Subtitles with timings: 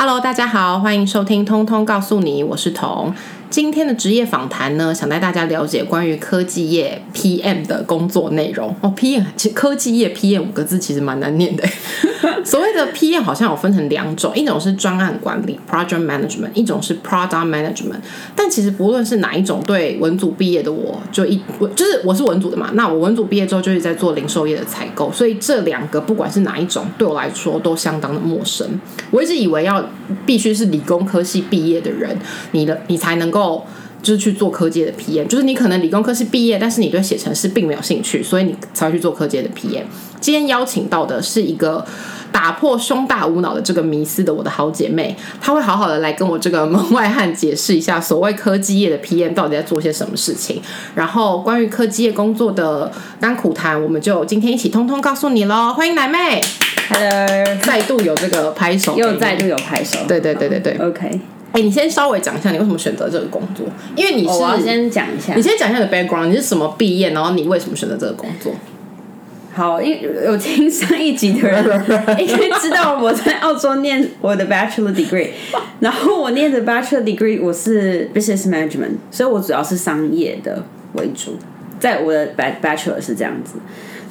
[0.00, 3.12] Hello，大家好，欢迎收听《通通告诉你》，我是彤。
[3.50, 8.94] 今天的职业访谈呢，想带大家了解关于科技业 PM 的工作内容哦。
[8.96, 11.68] PM 其实科技业 PM 五个字其实蛮难念的。
[12.44, 18.00] 所谓的 PM 好像有分成两种，一种是专案管理 （Project Management），一种是 Product Management。
[18.34, 21.40] 但其实不论是哪一种，对文组毕业的我就一
[21.76, 28.66] 就是我是文组的嘛，那我文组毕业之后就是在做零售业的采购，所以这两个不管是哪一种，对我来说都相当的陌生。
[29.10, 29.84] 我一直以为要
[30.26, 32.16] 必须是理工科系毕业的人，
[32.52, 33.64] 你的你才能够。
[34.00, 39.82] 就是去做科技的 PM，就是你可能理工科系毕业，但是你对写程式并没有兴趣，所以你才会去做科技的 PM。
[40.20, 41.84] 今天邀请到的是一个
[42.30, 50.60] 打破胸大无脑的这个迷思的我的好姐妹，她会好好的来跟我这个门外汉解释一下所谓科技业的 PM 到底在做些什么事情。
[50.94, 55.72] 然后关于科技业工作的甘苦谈，我们就今天一起通通告诉你喽。
[55.76, 56.40] 欢迎奶妹，
[56.90, 61.20] Hello，再度有这个拍手，又再度有拍手，对对对对对，OK。
[61.52, 63.66] 哎，你先稍微讲一下你为什么选择这个工作？
[63.96, 68.52] 因为你是，我要先讲一下，你先讲一下你的 background，你是什么毕业，然后你为什么选择这个工作？
[69.58, 71.64] 好，因为有听上一集的人
[72.16, 75.30] 应该知道我在澳洲念我的 bachelor degree，
[75.80, 81.36] 然后我念的 bachelor degree 我是 business management，所以我主要是商业的为主，
[81.80, 83.54] 在我的 bachelor 是这样子，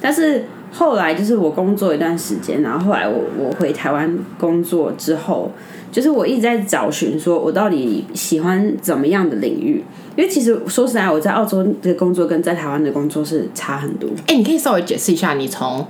[0.02, 5.50] 但是后来就是我工作一段时间，然后后来我我回台湾工作之后。
[5.90, 9.82] 就是我一直在找寻，说我到底喜欢怎么样的领域？
[10.16, 14.06] 因为其实说实在，我在澳洲的工作跟在台湾的工作是差很多。
[14.26, 15.86] 哎，你可以稍微解释一下，你从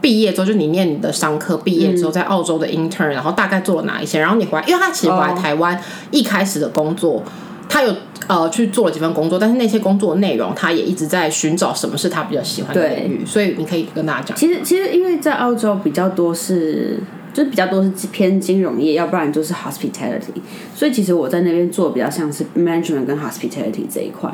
[0.00, 4.18] 毕业之后，就你念你的商科毕业之后，在澳洲的 intern，然后大概做了哪一些？
[4.18, 7.22] 然后你回来，因为他其实回来台湾一开始的工作，
[7.68, 7.94] 他有
[8.26, 13.26] 呃去做了几份工作，但是那些工作内容，他也一直在寻找什么是他比较喜欢的领域。
[13.26, 16.98] 所以你可以跟大家讲，其实其实因为在澳洲比较多是。
[17.36, 20.40] 就是比较多是偏金融业，要不然就是 hospitality。
[20.74, 24.32] 所以其实我在那边做比较像是 management 跟 hospitality 这一块。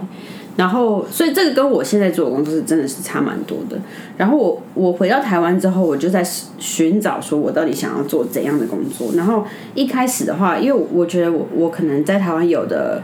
[0.56, 3.76] 然后，所以这个跟我现在做的工作是真的是差蛮多的。
[4.16, 6.22] 然后我我回到台湾之后，我就在
[6.60, 9.08] 寻找说我到底想要做怎样的工作。
[9.16, 13.02] 然后一开始的话，因为我觉得我我可能在台湾有的。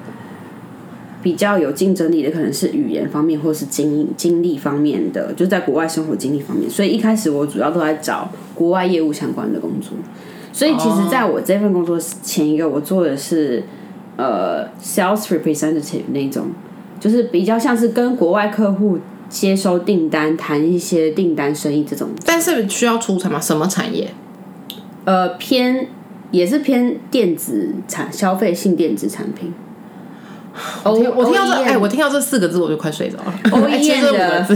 [1.29, 6.71] 比较有竞争力的可能是语言方面，或是经经历方面的，就在国外生活经历方面。
[6.71, 9.93] 所以一开始我主要都在找国外业务相关的工作。
[10.55, 13.63] 所以其实在我这份工作前一个，我做的是
[14.17, 16.47] 呃 sales representative 那种，
[16.99, 22.09] 就是比较像是跟国外客户接收订单、谈一些订单生意这种。
[22.25, 23.39] 但是需要出产吗？
[23.39, 24.09] 什么产业？
[25.05, 25.89] 呃，偏
[26.31, 29.53] 也是偏电子产消费性电子产品。
[30.85, 33.35] 我我听到这哎，我听到这四个字我就快睡着了。
[33.51, 34.47] O E N 的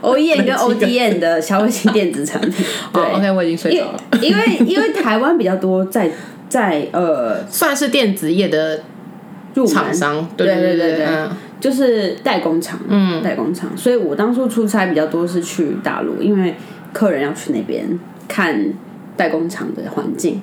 [0.00, 2.64] O E N 跟 O D N 的消费型电子产品。
[2.92, 4.00] 对，OK，我已经睡着了。
[4.20, 6.10] 因为因为台湾比较多在
[6.48, 8.80] 在呃，算是电子业的
[9.68, 10.28] 厂商。
[10.36, 11.06] 对对对对，
[11.60, 12.80] 就是代工厂。
[12.88, 13.70] 嗯，代工厂。
[13.76, 16.54] 所以我当初出差比较多是去大陆，因为
[16.92, 18.72] 客人要去那边看
[19.16, 20.40] 代工厂的环境。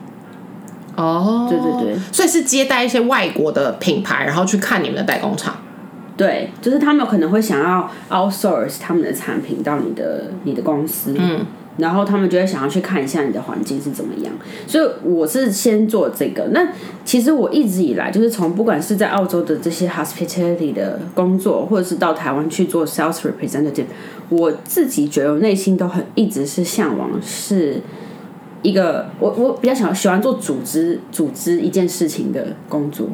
[0.97, 5.55] 哦，对对对，所以是接待一些外国的品牌，然后去看你们的代工厂。
[6.17, 11.45] 对，就是他们可能会想要 outsource 他们的产品到你的你的公司，嗯，
[11.77, 14.33] 然后他们就会想要去看一下你的环境是怎么样。
[14.65, 16.47] 所以我是先做这个。
[16.49, 16.69] 那
[17.05, 23.85] 其实我一直以来就是从不管是在澳洲的这些 hospitality 的工作，或者是到台湾去做 sales representative，
[24.29, 27.79] 我自己觉得我内心都很一直是向往是。
[28.67, 33.07] 一个我我比较喜欢喜欢做组织组织一件事情的工作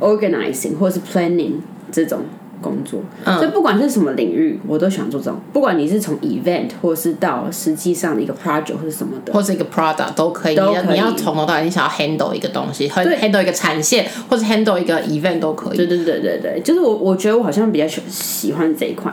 [0.00, 1.52] ，organizing 或者是 planning
[1.92, 2.22] 这种
[2.60, 5.38] 工作，所以不管是什么领域，我都喜欢做这种。
[5.52, 10.54] 不管你是从 event 或者是到实际上的一个 project 或是什么的，或是一个 product 都可以。
[10.54, 15.76] 你要你要从头到尾，你想要 handle 一个东西，handle 一个产线，或者 handle 一个 event 都可以。
[15.76, 19.12] 对对对对对，就是我我觉得我好像比较喜喜欢这一块，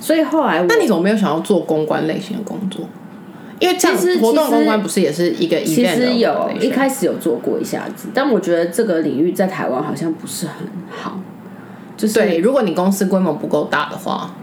[0.00, 2.86] 所以后来，那你怎么没有想要做公关类型的工作？
[3.60, 11.20] 因为其实活动公关不是也是一个其实有一开始有做过一下子，但我觉得这个领域在台湾好像不是很好。
[11.96, 14.34] 就是对，如果你公司规模不够大的话，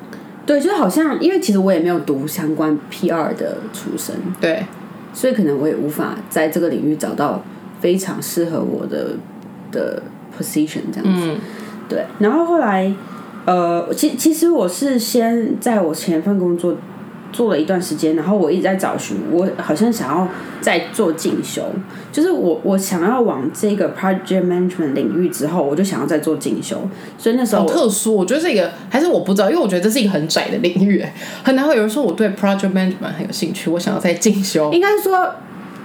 [0.45, 4.65] 对，就好像因为其实我也没有读相关 PR 的出身，对，
[5.13, 7.43] 所以可能我也无法在这个领域找到
[7.81, 9.11] 非常适合我的
[9.71, 10.01] 的
[10.39, 11.35] position 这样子。
[11.89, 12.91] 对，然后后来
[13.45, 16.77] 呃，其其实我是先在我前一份工作。
[17.31, 20.27] 做了一段时间，然后我一直在找寻，我好像想要
[20.59, 21.63] 再做进修，
[22.11, 26.77] 就是我我想要往这个 project management 领域之后，我就想要再做进修，
[27.17, 31.03] 所以那时候特殊，我觉得这个还是我不知道，因为我觉得这是一个很窄的领域，
[31.43, 34.71] 很难会有人说我对 project management 很有兴趣，我想要再进修。
[34.71, 35.33] 应该说，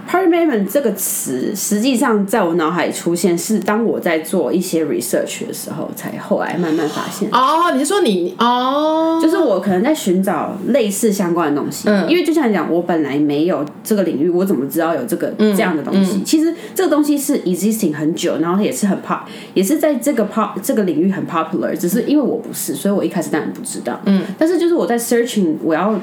[0.07, 7.29] management 这个词，实际上在我脑海里出现是当我在做一些 research 的时候，才后来慢慢发现。
[7.33, 16.23] 哦，你是说你哦，就是我可能在寻找类似相关的东西，嗯因为就像你讲，我本来没有这个领域，我怎么知道有这个、这样的东西？
[16.23, 19.21] 其实这个东西是 existing 很久，然后它也是很 pop，
[19.55, 24.01] 也是在这个 pop 这个领域很 popular，只是因为我不是，所以我一开始当然不知道。
[24.05, 25.99] 嗯，但是就是我在 searching 我要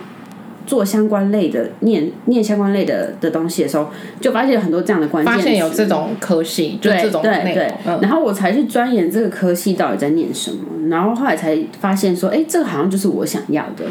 [0.66, 3.90] 做相关类的念念相关类的的东西的时候，
[4.22, 13.86] 就发现有很多这样的关键，发现有这种科系，就对这种对对内容，，嗯然后我才去钻研这个科系到底在念什么，然后后来才发现说，哎，这个好像就是我想要的。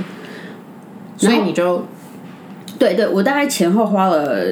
[1.17, 1.85] 所以你就
[2.79, 4.45] 对对，我大概前后花了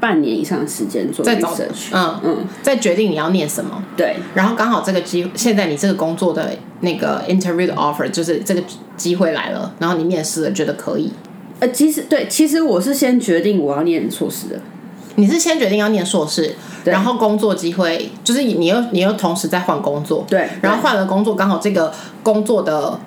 [0.00, 1.54] 半年以上的时间做在找。
[1.92, 3.84] 嗯嗯，在决定你要念什么。
[3.96, 6.50] 对然后刚好这个机，现在你这个工作的
[6.80, 8.62] 那个 interview 的 offer 就是这个
[8.96, 11.12] 机会来了，然后你面试了，觉得可以。
[11.62, 14.56] 呃，其实对，其实我是先决定我要念硕士的。
[15.14, 21.92] 你是先决定要念硕士，然后工作机会就是你又你又同时在换工作，对然后换了工作，刚好这个
[22.24, 22.98] 工作的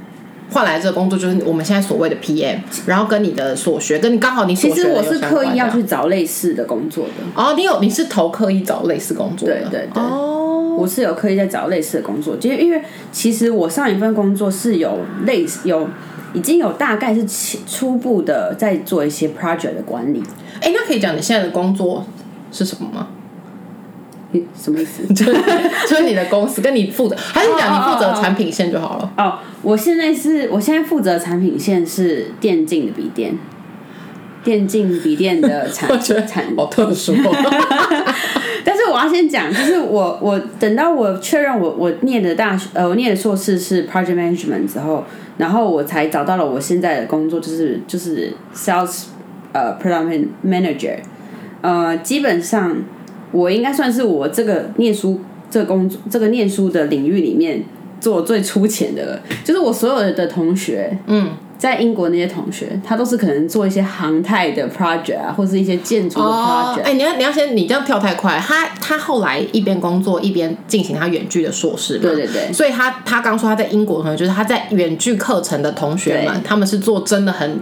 [0.51, 12.81] 换来这个工作就是我们现在所谓的 PM，然后跟你的所学跟你刚好你其实我是刻意要去找类似的工作的，哦，你有你是投刻意找类似工作的，对对对哦，我是有刻意在找类似的工作，就是因为
[13.11, 15.89] 其实我上一份工作是有类似有
[16.35, 17.25] 已经有大概是
[17.65, 20.21] 初步的在做一些 project 的管理。
[20.61, 22.05] 哎，那可以讲你现在的工作
[22.51, 23.07] 是什么吗？
[24.31, 25.05] 你什么意思？
[25.13, 25.33] 就是
[25.87, 29.11] 就是你的公司跟你负责，还是讲你负责的产品线就好了？
[29.17, 33.37] 哦，我现在是我现在负责的产品线是电竞的笔电，
[34.45, 35.89] 电竞笔电的产
[36.25, 37.35] 产好特殊哦。
[38.63, 45.03] 但是我要先讲，就是我我等到我确认我我念的大学呃我念的硕士是 project management 之后，
[45.37, 49.05] 然后我才找到了我现在的工作，就是就是 sales
[49.51, 50.95] 呃 product manager，
[51.61, 52.77] 呃基本上
[53.31, 55.19] 我应该算是我这个念书
[55.49, 57.63] 这个工作这个念书的领域里面
[57.99, 61.29] 做最粗浅的了，就是我所有的同学嗯。
[61.65, 66.81] 在英国那些同学，他都是可能做一些航太的 project 啊，或是一些建筑的 project。
[66.83, 68.37] 哎、你要你要先，你这样跳太快。
[68.37, 77.59] 他他后来一边工作一边进行他远距的硕士嘛，对对对所以他他刚说他在英国的同学，就是他在远距课程的同学们，他们是做真的很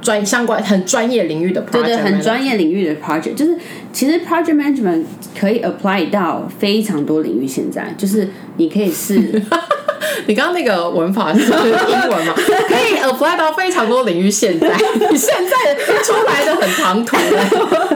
[0.00, 3.54] 专相关很专业领域的 project，对对，很专业领域的 project，就是
[3.92, 5.04] 其实 project management
[5.38, 7.46] 可以 apply 到非常多领域。
[7.46, 8.26] 现在就是
[8.56, 9.42] 你可以是
[10.26, 12.34] 你刚刚那个文法是英文嘛？
[12.36, 14.30] 可以 apply 到非常多领域。
[14.30, 17.48] 现在你 现在出来的很唐突哎，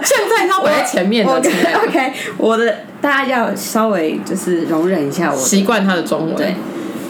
[0.02, 6.34] 现在他摆在前面的 OK 我的大家要稍微就是容忍一下我的习惯他的中文。
[6.36, 6.54] 对，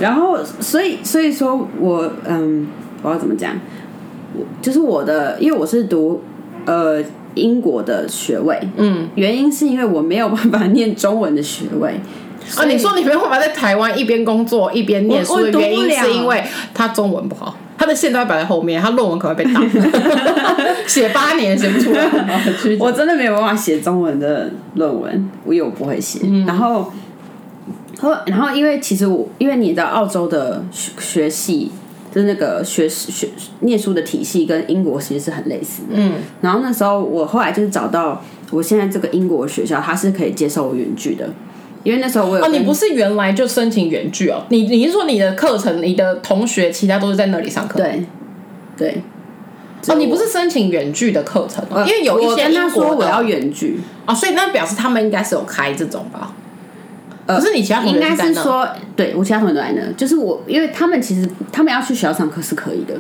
[0.01, 2.67] 然后所以所以说我嗯，
[3.03, 3.59] 我要怎么讲？
[4.35, 6.23] 我就是我的，因为我是读
[6.65, 7.03] 呃
[7.35, 12.01] 英国的学位，嗯，原因是因为我没有办法念中文的学位。
[12.57, 16.43] 啊，你说你没有办法在台湾一边工作一边念书的原因，了是因为
[16.75, 19.65] 他中文不好，他的线都要摆在后面，他论文可能会被挡，
[20.87, 22.07] 写八年写不出来。
[22.79, 26.21] 我真的没有办法写中文的论文，我有不会写。
[26.47, 26.93] 然后，
[28.01, 31.71] 后然后因为其实我因为你知道澳洲的学学系。
[32.15, 33.27] 就是那个学学
[33.61, 36.13] 念书的体系跟英国其实是很类似的，嗯。
[36.43, 41.27] 然后那时候我后来就是找到我现在这个英国学校，它是可以接受我远距的，
[41.83, 44.45] 因为那时候我有哦，你不是原来就申请远距哦？
[44.51, 47.79] 你你是说你的课程，你的同学其他都是在那里上课？。
[47.79, 48.05] 对
[48.77, 49.03] 对
[49.89, 56.33] 哦，你不是申请远距的课程哦，呃因为有一些他说我要远距，哦，所以那表示他们应该是有开这种吧？
[57.27, 62.95] 可是你其他同学应该是说，对我其他同学都在那，就是我，因为他们其实他们要去学校上课是可以的，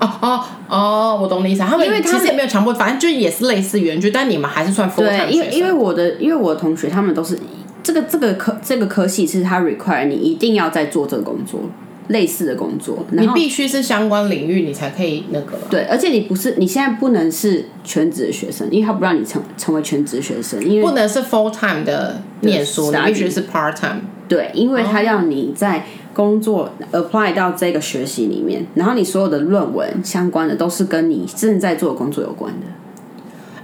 [0.00, 1.60] 哦哦哦，我懂你意思。
[1.62, 7.38] 他们因为他们其实也没有强迫，反正就也是类似远距，但你们还是算对，因为因为我的因为我的同学他们都是
[7.82, 11.60] 这个这个科这个科系是他 require 你一定要在做这个工作，
[12.08, 15.58] 类似的工作，你必须是相关领域，你才可以那个。
[15.70, 24.00] 对，而且你不是你现在不能是全职的学生，因为他不让你成成为全职学生，因为不能是 full time 的念书，你必须是 part time。
[24.28, 25.84] 对，因为他要你在
[26.14, 32.66] 工作 apply 到这个学习里面，然后你所有的论文相关的都是跟你正在做的工作有关的。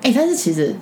[0.02, 0.74] 哎、但是其实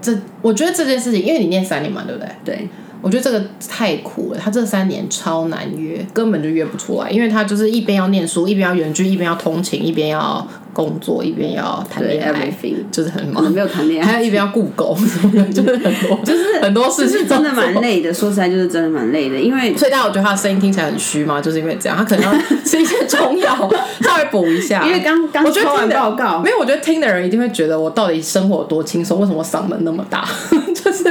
[0.00, 2.28] 这，我觉得这件事情，因为你念三年嘛，对不对？
[2.44, 2.68] 对，
[3.02, 10.46] 我觉得这个太苦了，他这三年超难约，根本就约不出来，因为他就是一边要念书，一边要远距，一边要通勤，一边要
[10.78, 13.50] 工作，一边要谈恋爱 everything 就是很忙。
[13.50, 18.14] 没有谈恋爱，还有一边要雇狗什么的， 就是很多，就是很多事就是情真的蛮累的。
[18.14, 23.68] 说实在，就是真的蛮累的，因为所以大家我觉得他的声音听起来很虚嘛，就是因为这样，他可能要吃一些中药
[24.02, 24.86] 稍微补一下。
[24.86, 30.28] 因为刚刚我觉得抽完听报告没有，我觉得听的人一定会觉得我到底生活有多轻松，为什么我嗓门那么大？
[30.72, 31.02] 就是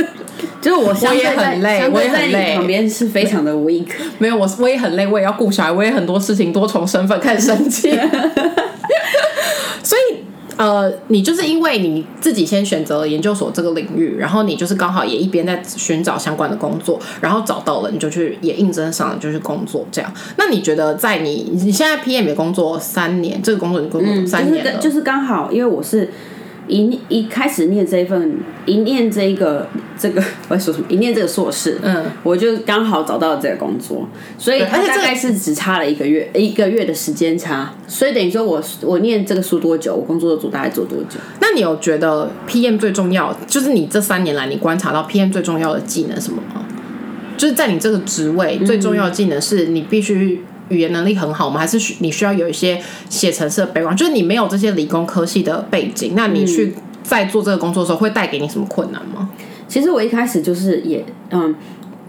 [0.62, 3.88] 就是我我也很累我也很累旁边是非常的 weak。
[4.18, 7.92] 没有我，我也很累，我也要顾小孩，我也很多事情，多重身份开始生气。
[10.58, 20.12] 呃，你就是因为你自己先选择了研究所这个领域，然后你就是刚好也一边在寻找相关的工作，然后找到了，你就去也应征上了，就去工作这样。
[20.38, 26.10] 那你觉得在你你现在 PM 也工作三年，这个工作你工作三年了，就是就是刚好，因为我是
[26.68, 30.86] 一一开始念这一份，一念这一个这个我在说什么？
[30.90, 34.08] 一念这个硕士，嗯，我就刚好找到了这个工作，
[34.38, 41.20] 所以而且大概是只差了一个月，一个月的时间差，所以等于说我我念这个书多久，我工作组大概做多久？
[41.40, 46.66] 那你有觉得 PM 最重要，就是你这三年来你观察到 PM 最重要的技能是什么吗？
[47.38, 51.60] 就是在你这个职位最重要的技能是你必须语言能力很好吗？
[51.60, 53.96] 还是需你需要有一些写程式的 background？
[53.96, 59.30] 就是你没有这些理工科系的背景，那你去在做这个工作的时候会带给你什么困难吗？
[59.68, 61.56] 其实我一开始就是也嗯，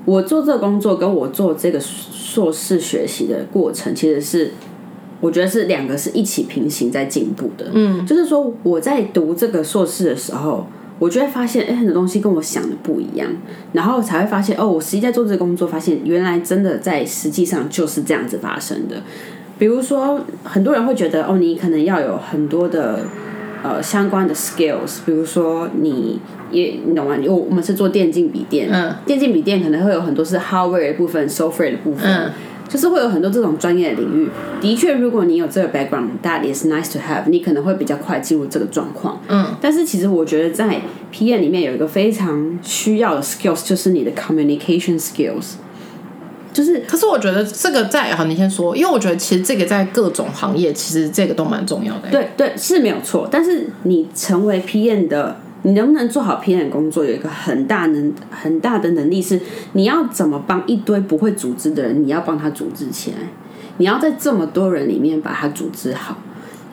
[0.04, 4.52] 我做这个工作跟我做这个硕士学习的过程，其实是
[5.20, 7.70] 我觉得是两个是一起平行在进步的。
[7.72, 10.66] 嗯，就是说我在读这个硕士的时候。
[10.98, 13.28] 我就会发现，哎、很多东西跟我想的不一样，
[13.72, 18.96] 然后才会发现，哦，我实际在做这个工作，发现原来真的在实际上就是这样子发生的。
[19.58, 23.00] 比如说，很多人会觉得，哦，你可能要有很多的
[23.62, 27.16] 呃相关的 skills，比如说你也你懂吗？
[27.26, 32.30] 我我们是做电竞笔电，嗯，电竞笔电可能会有很多是 hardware 的部分、software 的部分，
[32.68, 34.28] 就是会有很多这种专业的领域。
[34.60, 39.20] 的确，如果你有这个 background，that is nice to have，你可能会比较快进入这个状况。
[39.28, 40.80] 嗯，但是其实我觉得在
[41.12, 45.54] PM 里面有一个非常需要的 skills，就是你的 communication skills，
[46.52, 52.08] 就是可是我觉得这个在好，你先说，因为我觉得其实这个在各种行业其实这个都蛮重要的。
[52.10, 59.40] 对对是没有错，但是你成为 PM 的，你能不能做好 PM 工作，有一个很大能很大的能力是，
[59.72, 63.16] 你要怎么帮一堆不会组织的人，你要帮他组织起来，
[63.78, 66.16] 你要在这么多人里面把它组织好。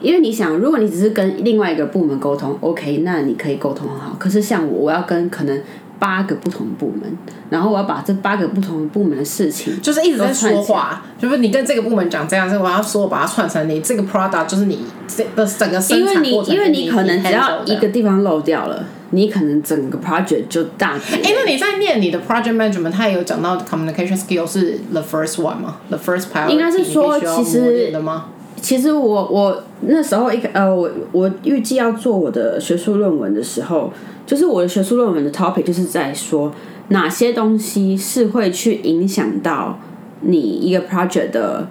[0.00, 4.14] 因为你想，如果你只是跟另外一个部门沟通，OK，那你可以沟通很好。
[4.18, 5.60] 可是像我，我要跟可能
[5.98, 7.10] 八个不同部门，
[7.50, 21.18] 然后我要把这八个不同部门的事情，就是一直在说话，就是你跟这个部门讲这样，这个我要说我把它串成你这个 product，就是你这的整个生因为你产过程，因为你可能只要一个地方漏掉了，你可能整个 project 就大跌。
[21.22, 28.26] 哎，那你在念你的 project management，他也有讲到 communication skill 是 the first one 吗？the first priority 应该是说其实的吗？
[28.60, 33.92] 其实我我那时候一个呃，我我预计要做我的学术论文的时候，
[34.26, 36.52] 就是我的学术论文的 topic 就是在说
[36.88, 39.78] 哪些东西是会去影响到
[40.20, 41.68] 你一个 project 的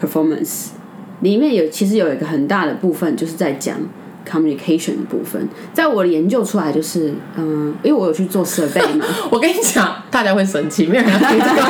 [0.00, 0.68] performance。
[1.20, 3.76] 里面有其实有一个很大的部分就是在讲
[4.28, 11.62] communication 的部分，在我的研究出来就是嗯，因为我有去做 survey 嘛， 我跟你讲，大家会生气，没有人要听这个。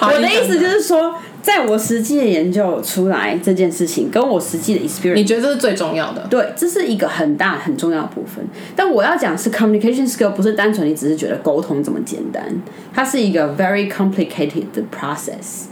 [0.00, 6.26] 我的意思就是说，在我实际的研究出来这件事情，跟我实际的 experience 你觉得这是最重要的？
[6.28, 8.44] 对，这是一个很大很重要的部分。
[8.76, 12.44] 但我要讲是 communication skill，不是单纯你只是觉得沟通这么简单，
[12.92, 15.66] 它是一个 very complicated 的 process。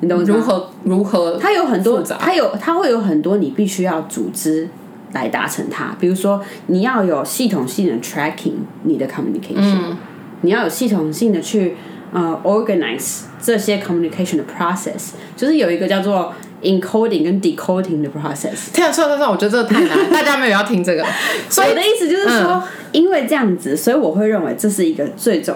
[0.00, 1.38] 你懂如何如何？
[1.40, 4.68] 它有很多它有它会有很多你必须要组织
[5.12, 5.96] 来达成它。
[5.98, 9.94] 比如说，你要有系统性的 tracking 你的 communication，、
[10.42, 11.76] 你要有系统性的去
[12.12, 16.32] 呃 organize 这些 communication 的 process，就是有一个叫做
[16.62, 18.72] encoding 跟 decoding 的 process。
[18.72, 21.04] 天啊，算了算了，我觉得这个太难， 大家没有要听这个。
[21.48, 25.54] 所以我的意思就是说，嗯因为这样子，所以我会认为这是一个最重、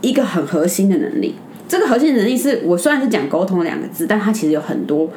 [0.00, 1.34] 一个很核心的能力。
[1.66, 5.10] 这个核心能力是我虽然是讲沟通两个字，但它其实有很多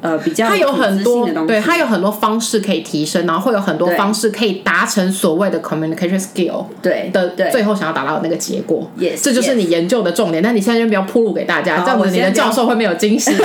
[0.00, 8.90] 呃比较它有很多对，它有很多方式可以提升，然后会有很多方式可以达成所谓的 communication skill 对的最后想要达到的那个结果。
[8.98, 10.42] Yes，这就是你研究的重点。
[10.42, 13.32] 但你现在就不要铺路给大家，好这样子你的教授会没有惊喜。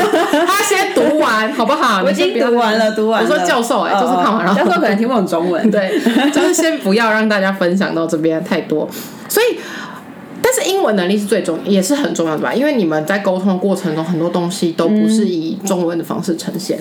[0.47, 2.03] 他先读完好不好？
[2.03, 3.29] 我已经读完了，读完了。
[3.29, 4.55] 我说教授哎、哦就是看完了。
[4.55, 5.69] 教授可能听不懂中文。
[5.71, 5.99] 对，
[6.31, 8.89] 就是先不要让大家分享到这边太多，
[9.29, 9.57] 所以。
[10.49, 12.53] 但是英文能力是最重，也是很重要的吧？
[12.53, 16.79] 因为你们在沟通的过程中，很多东西都不是以中文的方式呈现，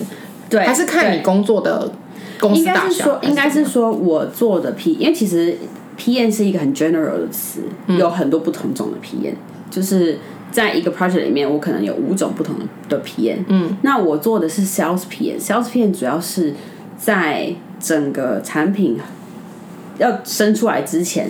[0.49, 1.91] 对，还是看你工作的
[2.39, 2.91] 公司应该大小。
[2.91, 5.57] 是说，应该还是说我做的 P，因为其实
[5.97, 9.35] P N 是一个很 general 的词，嗯有很多不同种的 P N，
[9.69, 10.17] 就是
[10.49, 12.55] 在一个 project 里面，我可能有五种不同
[12.87, 13.43] 的 P N。
[13.49, 16.53] 嗯，那我做的是 sales P N，sales P N 主要是
[16.97, 18.97] 在整个产品
[19.97, 21.29] 要生出来之前。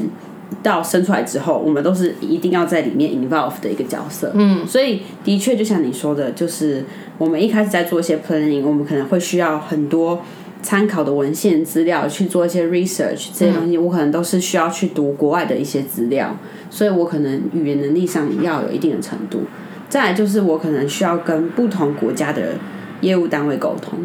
[0.64, 4.32] 到生出来之后，我们都是一定要在里面 involve 的一个角色。
[4.34, 6.84] 嗯，所以的确就像你说的，就是
[7.18, 10.22] 我们一开始在做一些 planning，我们可能会需要很多
[10.62, 16.36] 参考的文献资料去做一些 research，这些东西我可能都是需要去读国外的一些资料，
[16.70, 19.42] 所以我可能语言能力上要有一定的程度。
[19.90, 22.56] 再来就是我可能需要跟不同国家的
[23.02, 24.00] 业务单位沟通。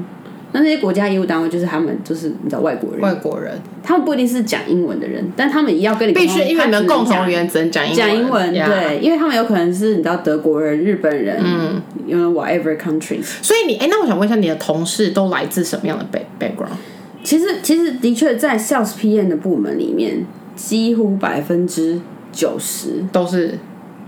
[0.52, 13.25] 那那些国家业务单位就是他们，就是你知道外国人，外国人，他们不一定是讲英文的人，但他们也要跟你必须，因为你们共同语言言只能讲英讲英文，对，因为他们有可能是你知道德国人、日本人，嗯，因为 whatever countries。
[13.40, 16.76] 所以你，哎，那我想问一下，你的同事都来自什么样的 back background？
[17.25, 21.99] 其实，其实的确在 sales PM 的部门里面，几乎百分之
[22.30, 23.59] 九十都是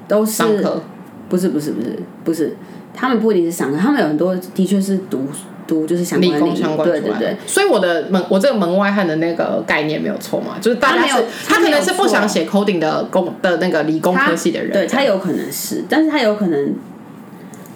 [0.06, 0.82] 都是上课，
[1.30, 2.54] 不是不是不是不是，
[2.92, 5.26] 他们不一定是上课，他们有很多的确是读。
[5.66, 16.75] 读就是相关理工相关对对对，所以我的门我这个门外汉的那个概念没有错嘛，就是大家是他可能是不想写 coding 的工的那个理工科系的人，对他有可能是，但是他有可能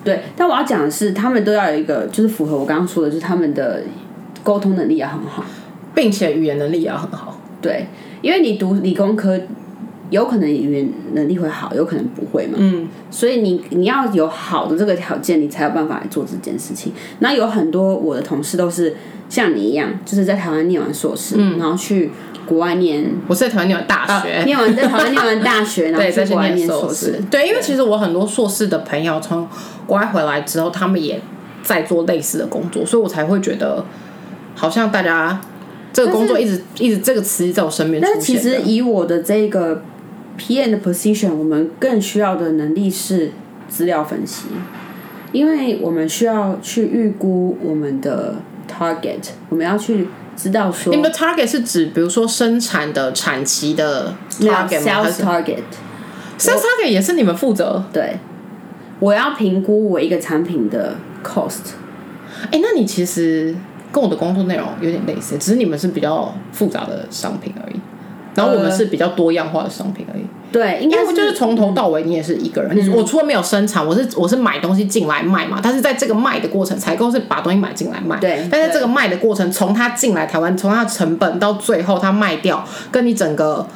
[0.05, 3.83] 对，但我要讲的是，他们都要有一个就是符合我刚刚说的，就是他们的
[4.43, 5.45] 沟通能力要很好，
[5.95, 7.87] 并且语言能力也要很好，对，
[8.23, 9.39] 因为你读理工科。
[10.11, 12.55] 有可能语言能力会好，有可能不会嘛。
[12.57, 16.93] 嗯，所以你你要有好的这个条件，你才有办法来做这件事情。
[17.19, 18.97] 那有很多我的同事都是
[19.29, 22.11] 像你一样，就是在台湾念完硕士，然后去
[22.47, 23.05] 国外念。
[23.27, 27.21] 我是在台湾念完大学，念完在台湾念完大学， 然后在国外念硕士。
[27.31, 29.47] 对，因为其实我很多硕士的朋友从
[29.87, 31.21] 国外回来之后，他们也
[31.63, 33.85] 在做类似的工作，所以我才会觉得
[34.55, 35.39] 好像大家
[35.93, 38.03] 这个工作一直一直这个词在我身边。
[38.03, 39.83] 但其实以我的这个。
[40.39, 43.33] PM 的 position，我们更需要的能力是
[43.69, 44.47] 资料分析，
[45.33, 48.37] 因为我们需要去预估我们的
[48.71, 57.85] target，我们要去知道说，你们的 target 是指比如说生产的产期的 target 吗？Sales target，Sales target 也是你们负责？
[57.93, 58.19] 对，
[59.01, 61.73] 我要评估我一个产品的 cost。
[62.53, 63.53] 哎，那你其实
[63.91, 67.81] 跟我的工作内容有点类似，只是你们是比较复杂的商品而已。
[68.39, 70.23] 然后我们是比较多样化的商品而已。
[70.51, 72.93] 对，因为就是从头到尾你也是一个人。
[72.95, 75.61] 我除了没有生产，我是我是买东西进来卖嘛。
[75.63, 78.17] 但是在这个卖的过程，采购是把东西买进来卖。
[78.19, 78.49] 对。
[78.51, 83.67] 但是这个卖的过程，从他进来台湾，从他的成本到最后他卖掉，跟你整个。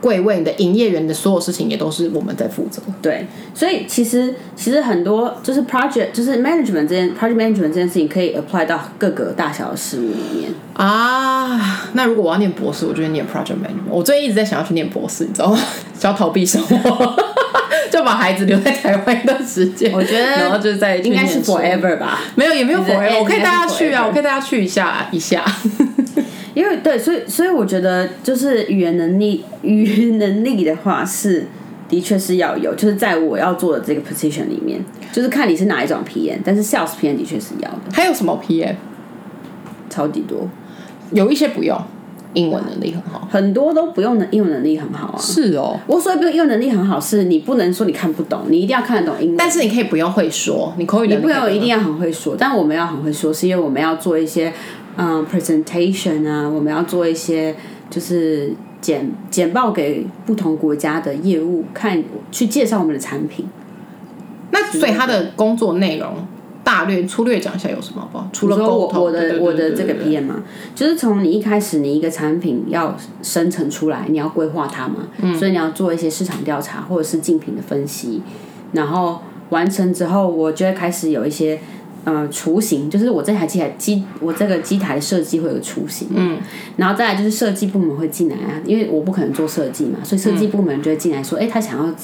[0.00, 2.80] 柜位的营业员的所有事情也都是我们在负责。
[3.02, 11.90] 对，所以其实其实很多就是 project 就是 management 这件 project management 这件事情可以 apply 到各个大小的事物里面啊。
[11.94, 13.90] 那如果我要念博士，我就念 project management。
[13.90, 15.58] 我最近一直在想要去念博士，你知道吗？
[15.98, 17.16] 想要逃避生活，
[17.90, 19.92] 就把孩子留在台湾一段时间。
[19.92, 22.20] 我觉得，然后就是在应该是 forever 吧？
[22.36, 23.18] 没有，也没有 forever。
[23.18, 25.44] 我可以带他去啊，我可以带他去一下一下。
[26.58, 31.46] 因为对，所以所以我觉得就是语言能力，语言能力的话是
[31.88, 37.78] 的确是要有，就是在我要做的这个 position 里面，就是看你是哪一种 PM，但是 sales PM 的确是要的。
[37.92, 38.74] 还有什么 PM？
[39.88, 40.48] 超级多，
[41.12, 41.80] 有一些不用，
[42.34, 45.16] 英文能力很好，很多都不用的英文能力很好啊。
[45.16, 49.36] 是哦，我所以不用英文能力很好，是你不能说你看不懂，你一定要看得懂英文。
[49.36, 54.52] 但是你可以不用会说，你口语能力不用一定要很会说，但我们要很会说，是因为我们要做一些。
[55.00, 57.54] 嗯，presentation 啊，我们要做一些
[57.88, 63.46] 就是简简报给不同国家的业务看，去介绍我们的产品。
[64.50, 66.26] 那所以他的工作内容
[66.64, 68.28] 大略粗略讲一下有什么好不好？
[68.32, 70.42] 除了我我的我的这个 PM 嘛，
[70.74, 75.08] 就是从你一开始你一个产品要生成出来，你要规划它嘛，
[75.38, 78.20] 所以你要做一些市场调查或者是竞品的分析，
[78.72, 81.60] 然后完成之后，我就会开始有一些。
[82.08, 86.38] 呃，雏形就是我这台机台机，我这个机台的设计会有个雏形，嗯，
[86.78, 91.94] 然后再来就是设计部门会进来啊，因为我不可能做设计嘛，所以设计部门就会进来说，哎，他想要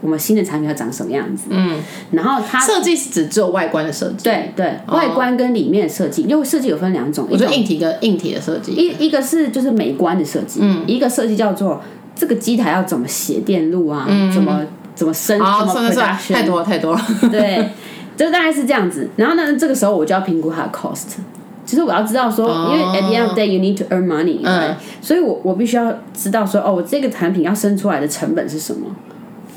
[0.00, 1.78] 我们新的产品要长什么样子，嗯，
[2.12, 11.82] 然后它设计是指只有外观的设计，对对，外观跟里面的设计，因为设计有分两种，一个硬体跟硬体的设计，一一个是就是美观的设计，嗯，一个设计叫做
[12.14, 17.68] 这个机台要怎么写电路啊，怎么怎么升，怎么太多了太多了，对。
[18.16, 21.16] 就大概是这样子，然后呢，这个时候我就要评估它的 cost。
[21.64, 28.88] 其实我要知道说，因为 at the end of day you need to earn money，嗯，所以我我必须要知道说，哦，我这个产品要生出来的成本是什么。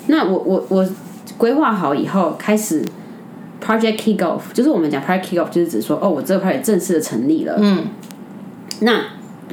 [0.07, 0.87] 那我我我
[1.37, 2.85] 规划好以后，开始
[3.61, 7.85] project kick off，就是我们讲 project kick off，就是指说，哦，我这个 project 正式的成立了，嗯，
[8.81, 9.01] 那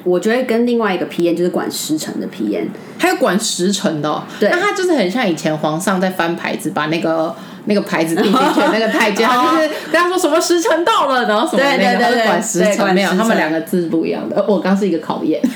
[0.05, 2.67] 我就会跟另外一个 PM，就是管时程的 PM，
[2.99, 7.35] 还有管时程的，对，那他就是很像以前皇上在翻牌子，把那个。
[7.67, 14.45] 那个牌子递进去 那个太监，他就是跟他说什么时辰到了，然后什么对对那个，他对对管时辰，没有，他们两个字是不一样的。
[14.49, 15.41] 我刚是一个考验，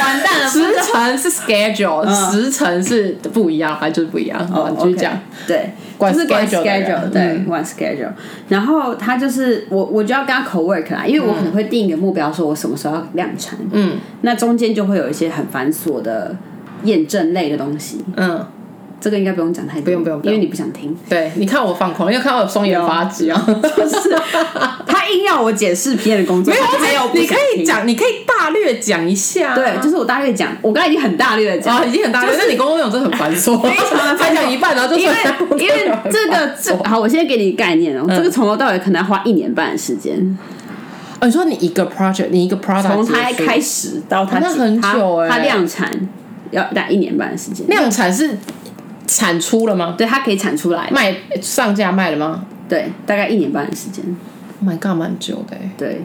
[0.00, 4.46] 完蛋了，时辰是 schedule，时辰是不一样，反正就是不一样。
[4.48, 5.12] 好，你继续 OK 讲。
[5.46, 8.10] 对，管就是管 schedule 对，嗯管 schedule。
[8.48, 13.58] 然后他就是我，我就要跟他 co work 啦，因为我可能会定一个目标，说我什么时候要量产。
[13.72, 16.34] 嗯那中间就会有一些很繁琐的
[16.84, 18.46] 验证类的东西，嗯，
[19.00, 20.96] 这个应该不用讲太多，不用不用因为你不想听。
[21.08, 23.46] 对，你看我放空，因为看到我双眼发直啊。
[23.46, 24.16] 就是
[24.86, 27.62] 他硬要我解释 P N 的工作，没有，他有你可以。
[27.64, 29.54] 讲，你可以大略讲一下。
[29.54, 33.60] 对，就是我大略讲，我刚才已经很大略的讲啊，，已经很大略，那你工作内容真的很繁琐，
[34.16, 40.16] 才讲一半，然后就因为 说因为这个这 好，我现在给你概念哦，嗯这个从头到尾可能要花一年半的时间，
[41.20, 45.90] 哦，你说你一个 project，你一个 product 从它开始到它那很久哎它它量产
[46.50, 47.66] 要大概一年半的时间。
[47.68, 48.36] 量产是
[49.06, 49.94] 产出了吗？
[49.96, 54.04] 对，它可以产出来，卖上架卖了吗对，大概一年半的时间。
[54.60, 56.02] ？Oh my god，蛮久的欸对，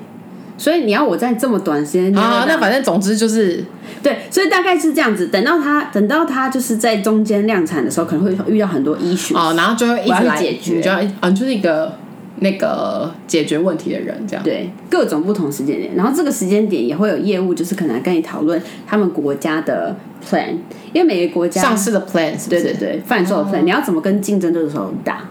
[0.57, 3.63] 所以你要我在这么短时间内好，那反正总之就是
[4.03, 5.27] 对，所以大概是这样子。
[5.27, 9.35] 等到它等到它就是在中间量产的时候，可能会遇到很多 issue。
[9.35, 11.97] 哦，然后就会一我要去直来解决你就要啊，就是一个
[12.43, 14.43] 那个解决问题的人，这样。
[14.43, 19.95] 对，各种不同时间点，然后这个时间点也会有业务，就是可能跟你讨论他们国家的
[20.27, 20.53] plan，
[20.91, 22.63] 因为每个国家上市的 plan 是不是？
[22.63, 25.29] 对对对贩售的 plan，、你要怎么跟竞争对手打，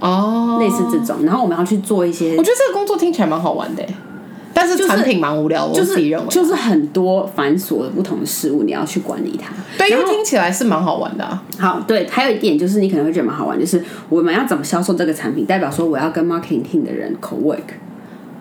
[0.00, 3.94] 哦，类似这种，然后我们要去做一些我觉得这个工作听起来蛮好玩的欸，
[4.60, 6.26] 但是产品蛮无聊就是自己认为。
[6.28, 9.50] 就是很多繁琐的不同的事物，你要去管理它。
[9.78, 11.42] 对，因为听起来是蛮好玩的啊。
[11.58, 17.58] 好，对，还有一点就是你可能会觉得蛮好玩，就是我们要怎么销售这个产品，代表说我要跟 marketing team 的人 co work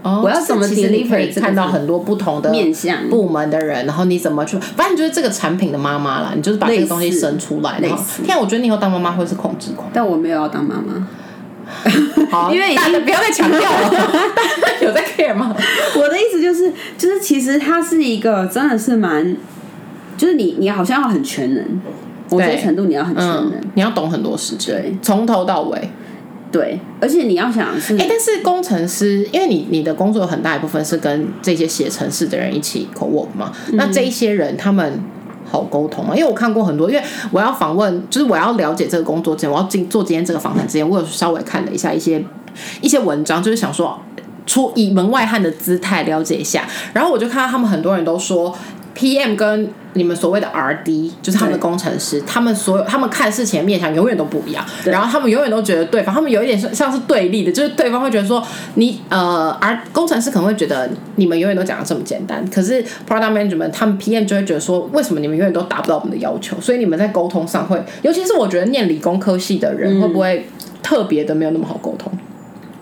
[0.02, 3.10] 哦我要怎么其实你 deliver 可以看到很多不同的面向。
[3.10, 7.80] 部门的人，然后你怎么去，反正你就是这个产品的妈妈啦，你就是把这个东西生出来。
[7.82, 9.90] 然后类似天啊，我觉得你以后当妈妈会是控制狂。
[9.94, 11.06] 但我没有要当妈妈，
[12.32, 13.92] 好，因为大家不要再强调了，
[14.82, 15.56] 有在 care 吗？
[15.96, 19.36] 我的意思就是，就是其实它是一个真的是蛮，
[20.18, 21.82] 就是你你好像要很全能，
[22.30, 25.90] 某些对程度你要很全能，嗯，你要懂很多事情，对，从头到尾。
[26.52, 35.00] 对，而且你要想是，哎、但是工程师，因为你你的工作有很大一部分是跟这些写程式的人一起 co work 嘛，那这一些人他们
[35.50, 36.16] 好沟通吗？
[36.16, 42.24] 因为我看过很多，因为我要访问，就是我要了解这个工作之前，我要进做今天这个访谈之前，我有稍微看了一下一些
[42.82, 44.00] 一些文章，就是想说
[44.46, 48.56] 出以门外汉的姿态了解一下，然后我就看到他们很多人都说。
[49.00, 66.60] PM 跟你们所谓的 RD，就是他们的工程师，他们所有他们看事情的面向永远都不一样，然后他们永远都觉得对方，他们有一点像像是对立的，就是对方会觉得说你呃，而工程师可能会觉得你们永远都讲的这么简单，可是 Product Management 他们 PM 就会觉得说，为什么你们永远都达不到我们的要求？
[66.60, 70.46] 所以你们在沟通上会，尤其是我觉得念理工科系的人，会不会
[70.84, 72.12] 特别的没有那么好沟通？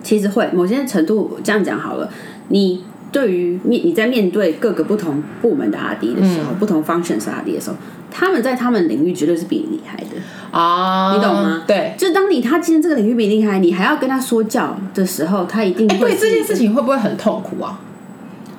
[0.01, 2.09] 其实会某些程度这样讲好了，
[2.47, 7.75] 你对于面你在面对各个不同部门的 RD 的时候，不同 functions 的 RD 的时候，
[8.11, 10.07] 他们在他们领域绝对是比你厉害的。
[10.51, 11.93] 啊，你懂吗对。
[11.97, 17.79] 就当你他今天这个领域比你厉害，你还要跟他说教的时候，他一定哎、会对这件事情，情会不会很痛苦啊？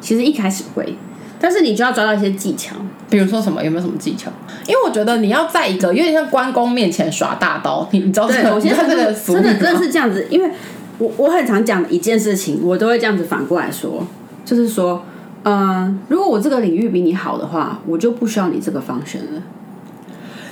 [0.01, 0.97] 其实一开始会，
[1.41, 2.77] 但是你就要抓到一些技巧。
[3.11, 3.65] 比如说什么？
[3.65, 4.31] 有没有什么技巧？
[4.67, 10.51] 因为我觉得你要在一个有点像关公面前耍大刀，你你知道这对，个我现在你知道这个真的真的是这样子，因为
[10.99, 14.07] 我我很常讲的一件事情，我都会这样子反过来说，
[14.49, 15.03] 就是说，
[15.43, 19.43] 嗯、如果我这个领域比你好的话，我就不需要你这个方选了。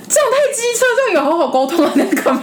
[0.09, 2.33] 这种太机车，这种有好好沟通的那个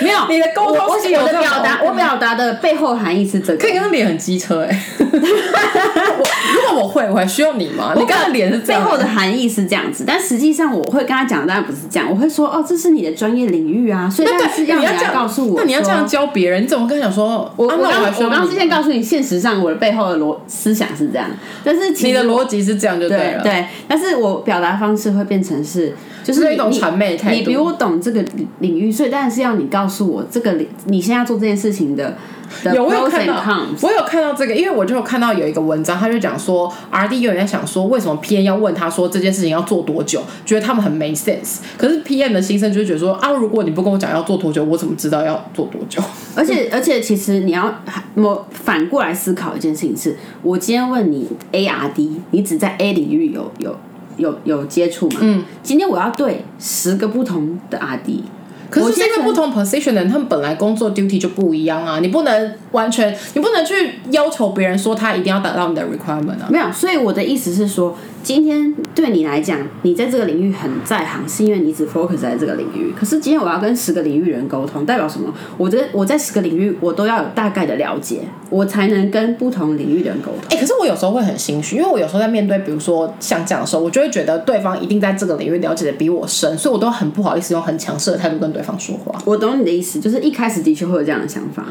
[0.00, 3.68] 没有，你的沟通是有我的表达，我表达的背后含义是这个可。
[3.68, 7.94] 以跟他脸很机车哎、 我如果我会，我还需要你吗？
[7.96, 15.54] 你刚才脸是背后的含义是这样子，但实际上我会跟他讲，当然不是这样，我会说哦，这是你的专业领域啊，所以那当然是要，你要来告诉我。
[15.58, 16.06] 那你要这样。
[16.06, 17.52] 教别人，你怎么跟他讲说？
[17.56, 21.28] 我我啊那刚我刚之前告诉你，现实上我的背后的逻思想是这样，
[21.62, 23.42] 但是你的逻辑是这样就对了。
[23.42, 32.16] 對对，但是我表达方式会变成是，就是你你是一种谄媚态度你比我懂这个领领域，所以当然是要你告诉我这个领你现在做这件事情的
[32.64, 41.58] 的有我有看到。，我有看到这个，因为我就有看到有一个文章，他就讲说，R D 有人在想说，为什么 P N 要问他说这件事情要做多久，觉得他们很没 sense。
[41.78, 46.02] 可是 P N 的心声就是觉得说，啊，如果你不跟我讲要做多久，我怎么知道要做多久？
[46.34, 47.72] 而且而且，其实你要
[48.14, 53.76] 我反过来思考一件事情是，我今天问你 A R D，你只在 A 领域有有
[54.20, 55.18] 有有接触嘛？
[55.22, 58.22] 嗯，今天我要对十个不同的阿弟
[58.70, 66.46] 可是是因为不同 position 的人，他们本来工作 duty 就不一样啊，你不能完全，你不能去要求别人说他一定要达到你的 requirement 啊。
[66.48, 72.92] 没有，所以我的意思是说，今天对你来讲，你在这个领域很在行，是因为你只 focus 在这个领域。
[72.96, 75.32] 可是今天我要跟十个领域人沟通，代表什么？
[75.56, 80.40] 我在我在十个领域，我都要有大概的了解，我才能跟不同领域的人沟通。
[80.50, 89.18] 哎、可是我有时候会很心虚，因为我有时候在面对，比如说像这样的时候，我就会觉得对方一定在这个领域了解的比我深，所以我都很不好意思用很强势的态度跟对方说话。
[89.24, 91.64] 我懂你的意思，就是一开始的确会有这样的想法，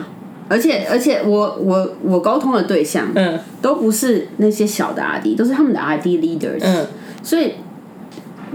[0.50, 3.40] 而且而且我我我沟通的对象，嗯。
[3.62, 6.88] 都不是那些小的 RD，都是他们的 RD leaders，、嗯，
[7.22, 7.56] 所以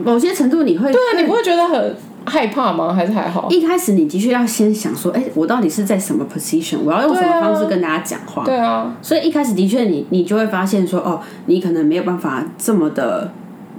[0.02, 2.90] 某些程度你会对啊，你不会觉得很害怕吗？
[2.94, 3.46] 还是还好？
[3.50, 8.44] 一开始你的确要先想说，哎、我到底是在什么 position，我要用什么方式跟大家讲话？
[8.46, 13.30] 对啊，所以一开始的确你你就会发现说，哦，你可能没有办法这么的，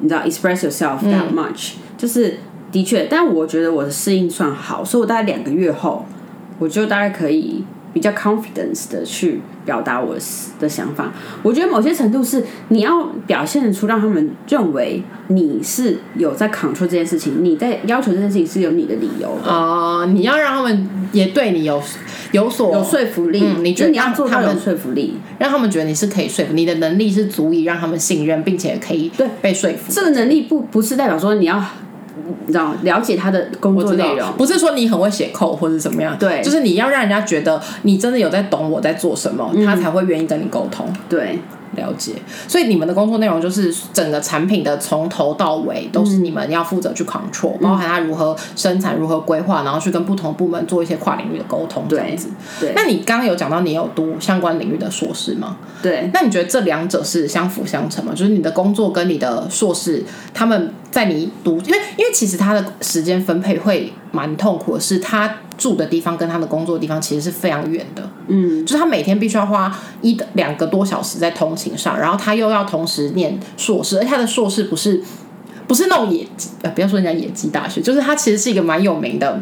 [0.02, 2.38] 你知道 express yourself that much，、就是
[2.72, 6.06] 的确，但我觉得我的适应算好，所以我大概两个月后，
[6.60, 7.64] 我就大概可以
[7.96, 10.18] 比较 confidence 的去表达我
[10.60, 11.14] 的想法。
[11.42, 19.50] 我觉得某些程度是你要表现出让他们认为你是有在 control 这件事情，你在要求这件事情是有你的理由的。
[19.50, 21.82] 啊、你要让他们也对你有
[22.34, 29.94] 有所有说服力，嗯你觉得你要做到有他们说服力，让他们觉得你是可以说服，你的能力是足以让他们信任，并且可以对被说服。
[29.94, 31.64] 这个能力不不是代表说你要，
[32.46, 36.42] 你知道了解他的工作内容，不是说你很会写扣或者怎么样，对。
[36.42, 40.88] 就是你要让人家觉得你真的有在懂我在做什么，他才会愿意跟你沟通。
[41.10, 41.40] 对
[41.76, 42.14] 了解，
[42.48, 52.30] 所以你们的工作内容就是整个产品的从头到尾都是你们要负责去 control，、包含它如何生产、如何规划，然后去跟不同部门做一些跨领域的沟通，这样子。
[52.60, 55.58] 对那你刚刚有讲到你有读相关领域的硕士吗？
[55.82, 58.14] 对，那你觉得这两者是相辅相成吗？
[58.16, 68.10] 就是你的工作跟你的硕士，他们在你读，因为因为其实他的时间分配会蛮痛苦的，是他住的地方跟他的工作的地方其实是非常远的。
[68.28, 75.02] 嗯，就是他每天必须要花一两个多小时在通勤上，然后他又要同时念硕士，而他的硕士不是
[75.68, 79.42] 不是那种野鸡，呃，不要说人家野鸡大学，就是他其实是一个蛮有名的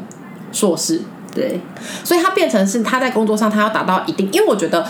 [0.52, 1.02] 硕士，
[1.34, 1.60] 对
[2.04, 4.86] 所以他变成是他在工作上他要达到一定，因为我觉得。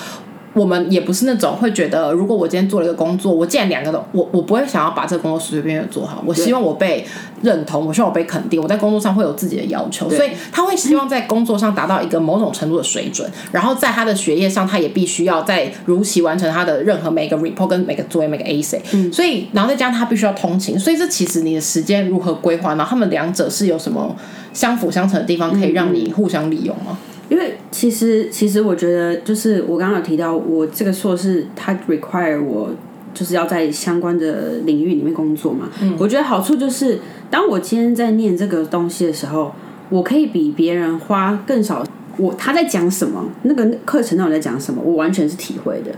[0.53, 7.05] 我们也不是那种会觉得，如果我今天做了一个工作，我既然两个都，我我不会想要把这个工作随随便便做好，我希望我被
[7.41, 18.79] 认同，我希望我被肯定，我在工作上会有自己的要求，所以他会希望在工作上达到一个某种程度的水准，然后在他的学业上，他也必须要在如期完成他的任何每个 report 跟每个作业每个 AC，、
[19.11, 24.15] 所以然后再加上他必须要通勤，所以这其实你的时间如何规划，然后他们两者是有什么
[24.53, 26.97] 相辅相成的地方，可以让你互相利用吗？
[27.33, 32.69] 因为其实其实我觉得就是我刚刚有提到，我这个硕士它 require 我
[33.11, 35.67] 就是要在相关的领域里面工作嘛。
[35.97, 36.99] 我觉得好处就是，
[37.31, 39.51] 当我今天在念这个东西的时候，
[39.89, 41.83] 我可以比别人花更少。
[42.17, 45.91] 我他在讲什么，那个课程到底在讲什么，我完全是体会的。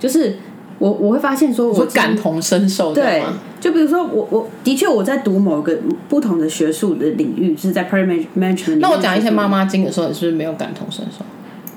[0.00, 0.34] 就是
[0.80, 8.78] 我我会发现说，我我感同身受，这对吗？，就比如说我我的确我在读某个不同的学术的领域，就是在 project management。
[8.80, 11.22] 那我讲一些妈妈经的时候，你是不是没有感同身受？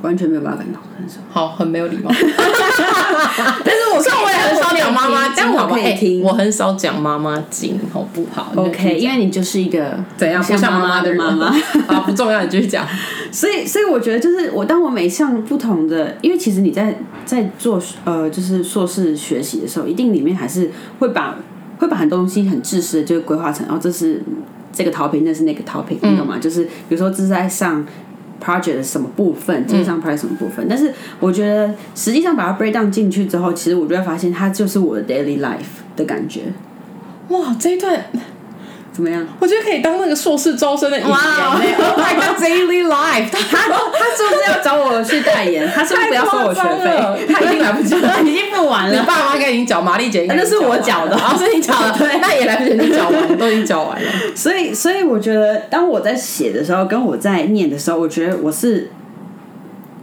[0.02, 1.20] 完全没有办法感同身受。
[1.30, 2.10] 好，很没有礼貌。
[2.10, 6.22] 但是我虽然我也很少讲妈妈经，但我可以听。
[6.22, 11.46] 我很少讲妈妈经，好不好 OK，因为你就是一个怎样不像妈妈的妈人妈，
[11.88, 12.86] 啊，不重要，你继续讲。
[13.32, 21.38] 所以所以我觉得就是我当我每项不同的，因为其实你在在做呃就是硕士学习的时候，一定里面还是会把
[21.80, 24.22] 会把很多东西很自私的就规划成哦这是
[24.72, 26.38] 这个 topic，那是那个 topic，你懂吗？
[26.40, 27.86] 就是比如说这是在上。
[28.44, 30.66] Project 的什么部分，这是上 project 什么部分？
[30.68, 36.42] 但是我觉得实际上把它 break down 进去之后，其实我就会发现它就是我的 daily life 的感觉。
[37.30, 38.04] 哇，这一段
[38.94, 39.26] 怎么样？
[39.40, 41.60] 我觉得可以当那个硕士招生的哇呢。
[41.80, 45.68] Oh my god, daily life，他他是不是要找我去代言？
[45.74, 47.28] 他是不是不要收我学费？
[47.34, 48.22] 他已经来不及了。
[48.24, 49.04] 已经付完你了。
[49.04, 54.12] 爸妈应该已经缴，玛丽姐那是我缴的啊，是你缴的， 对那也来不及，你缴完了，都已经缴完了。
[54.36, 58.90] 所以，所以我觉得，当我在写的时候，跟我在念的时候，我觉得我是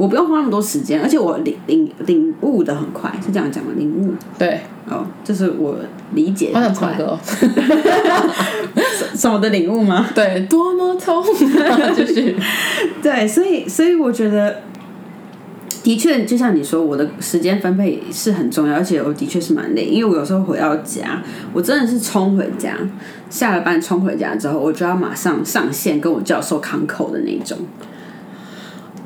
[0.01, 3.71] 我不用花那么多时间，而且我领领领悟的很快，是这样讲吗？
[3.77, 5.77] 领悟对，哦，就是我
[6.15, 7.19] 理解好得很快想唱歌 哦。
[9.15, 10.09] 什么的领悟吗？
[10.15, 11.23] 对，多么痛，
[11.95, 12.35] 就是
[13.03, 14.63] 对，所以，所以我觉得。
[15.83, 21.23] 的确，就像你说，我的时间分配是很重要，而且我的确是蛮累，因为我有时候回到家，
[21.55, 22.77] 我真的是冲回家，
[23.31, 27.57] 下了班冲回家之后，我就要马上上线跟我教授康口的那种。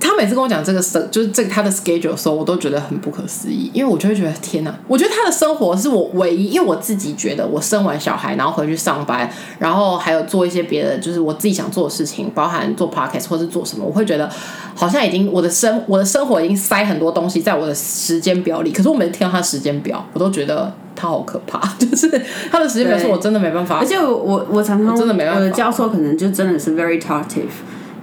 [0.04, 4.74] 他每次跟我讲这个生，就是这个他的 schedule 的时候，我都觉得很不可思议，因为我就会觉得天哪！
[4.86, 14.30] 我觉得他的生活是我唯一，因为我自己觉得我生完小孩，然后回去上班，然后还有做一些别的，就是我自己想做的事情，包含做 podcast 或是做什么，我会觉得
[14.74, 18.70] 好像已经我的生我的生活已经塞很多东西在我的时间表里。
[18.70, 22.06] 可是我每次听到他的时间表，我都觉得他好可怕， 就是
[22.50, 23.86] 他的时间表是我真的没办法而。
[23.86, 27.48] 且我我我常常我真的没办法我的教授可能就真的是 very talkative，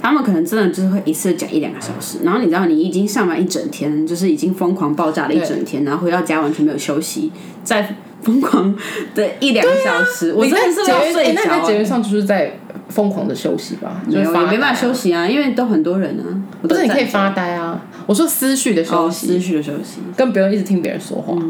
[0.01, 7.31] 他们可能真的就是会一次讲一两个小时，然后你知道你已经上班一整天，就是已经疯狂爆炸了一整天，然后回到家完全没有休息，
[7.63, 8.75] 在疯狂
[9.15, 11.85] 的一两个小时，我真的是节约，要睡着、诶那你在节约欸。
[11.85, 12.57] 上就是在
[12.89, 16.25] 疯狂的休息吧，就没有，也没办法休息啊，因为都很多人啊。
[16.61, 17.81] 我不是你可以在发呆啊。
[18.05, 20.01] 我说思绪的休哦，息，思绪的休息。
[20.17, 21.33] 更不用一直听别人说话。
[21.35, 21.47] 其实也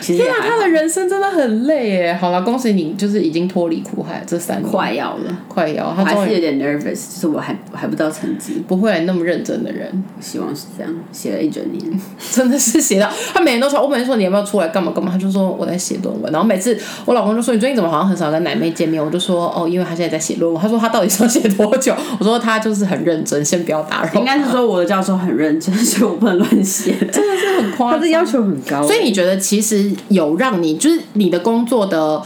[0.00, 2.18] 天啊，他的人生真的很累耶！
[2.20, 12.00] 好了，恭喜你，就是已经脱离苦海这三年，快要了，快要，我他还是有点 nervous，就是我还我还不知道成绩，不会那么认真的人，希望是这样，写了一整年。
[12.32, 21.94] 真的是写到他每天都说，我每天说你要不要出来干嘛干嘛，他就说我在写论文，然后每次我老公就说你最近怎么好像很少跟奶妹见面，我就说哦，因为他现在在写论文，他说他到底是要写多久？
[22.18, 26.92] 我说他就是很认真，先不要打扰，应该是说我的教授很认真，所以我不能乱写。
[27.12, 32.22] 真的是很夸张，他的要求很高，所以你觉得其实有让你就是你的工作的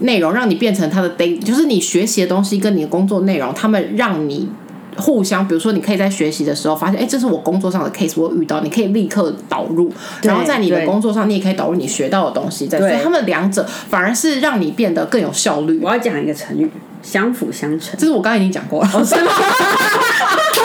[0.00, 4.48] 内容让你变成他的 daily，就是你学习的东西跟你的工作内容，他们让你。
[4.96, 15.80] 互相，比如说，你可以在学习的时候发现，哎、这是我工作上的 case，我遇到，你可以立刻导入，然后在你的工作上，你也可以导入你学到的东西在，所以他们两者反而是让你变得更有效率。
[15.82, 16.70] 我要讲一个成语，
[17.02, 17.98] 相辅相成。
[17.98, 19.32] 这是我刚才已经讲过了，是吗？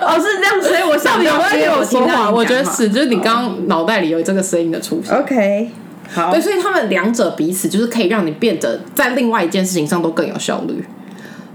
[0.00, 2.30] 哦，是这样，所以我到底有没有听话？
[2.30, 2.78] 我觉得是。
[2.78, 5.12] 是，就是你刚刚脑袋里有这个声音的出现。
[5.12, 5.68] OK，
[6.12, 10.84] 好对，，所以他们两者彼此就是可以让你变得在另外一件事情上都更有效率，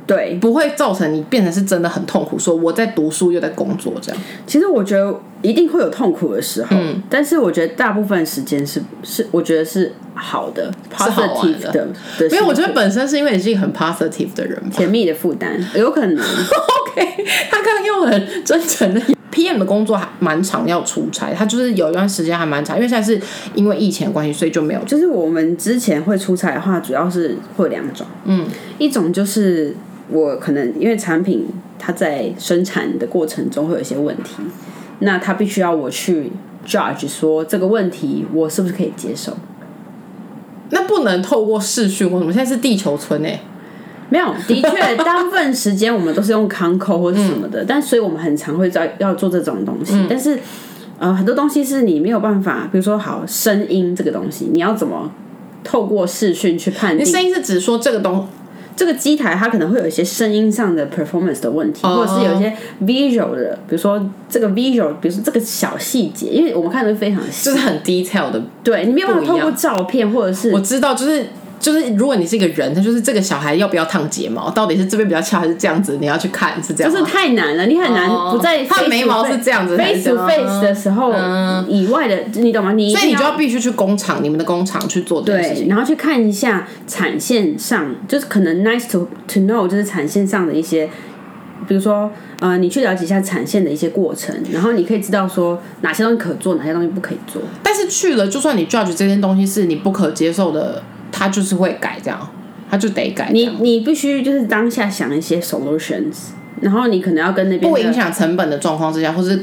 [0.05, 4.21] 对，不会造成你变成是真的很痛苦，说我在读书又在工作这样。
[4.45, 6.75] 其实我觉得一定会有痛苦的时候，
[7.09, 14.57] 但是我觉得大部分时间是是，我觉得是好的，positive 的的，因为我觉得本身是因为你是一个很 positive 的人。
[14.71, 16.17] 甜蜜的负担有可能。
[16.23, 19.01] OK，他刚刚用很真诚的
[19.33, 23.19] PM 的工作还蛮常要出差，他就是有一段时间还蛮长，因为现在是
[23.55, 24.79] 因为疫情的关系，所以就没有。
[24.85, 28.45] 就是我们之前会出差的话，主要是会有两种，嗯，
[28.77, 29.75] 一种就是
[30.09, 31.47] 我可能因为产品
[31.79, 34.35] 它在生产的过程中会有一些问题，
[34.99, 36.31] 那他必须要我去
[36.65, 39.35] judge 说这个问题我是不是可以接受。
[40.69, 43.39] 那不能透过视讯或什么，现在是地球村哎、
[44.09, 50.39] 没有，的确， 大部分时间我们都是用 Conco 或者什么的，但所以我们很常会在要做这种东西，但是
[50.97, 55.11] 呃，很多东西是你没有办法，比如说好声音这个东西，你要怎么
[55.63, 57.05] 透过视讯去判定？
[57.05, 58.27] 你声音是指说这个东
[58.75, 71.27] 这个机台它可能会有一些声音上的 performance 的问题，或者是有一些 visual 的，比如说这个 visual，比如说这个小细节，因为我们看的非常细，就是很 detail 的对你没有办法透过照片或者是我知道，就是
[71.63, 76.99] 就是，如果你是一个人，他就是这个小孩要不要烫睫毛，到底是这边比较翘还是这样子，你要去看是这样吗。
[76.99, 82.73] 就是太难了，你很难哦不在他眉毛是这样子 face to face 的时候嗯以外的，你懂吗？
[82.73, 85.69] 你所以你就要必须去工厂，你们的工厂去做对，情。
[85.69, 90.89] 然后去看一下产线上，就是可能 nice to to know，就是产线上的一些，
[91.65, 97.41] 比如说呃，你去了解一下产线的一些过程，然后你可以知道说哪些东西可做，哪些东西不可以做。
[97.63, 102.27] 但是去了，就算你 judge 这件东西是你不可接受的，他就是会改这样，
[102.69, 103.29] 他就得改。
[103.31, 109.37] 你你必须就是当下想一些 solutions，然后你可能要跟那边的不影响成本的状况之下，或是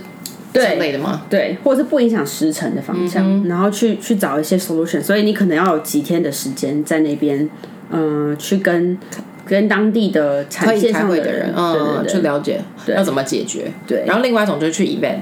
[0.52, 1.22] 这对类的吗？
[1.30, 7.48] 对，或者是不影响时程的方向，然后去去找一些 solution，所以你可能要有几天的时间在那边，
[7.92, 8.98] 嗯、去跟
[9.46, 13.70] 跟当地的可产以开线上的人，嗯，去了解要怎么解决。
[13.86, 15.18] 对然后另外一种就是去 event，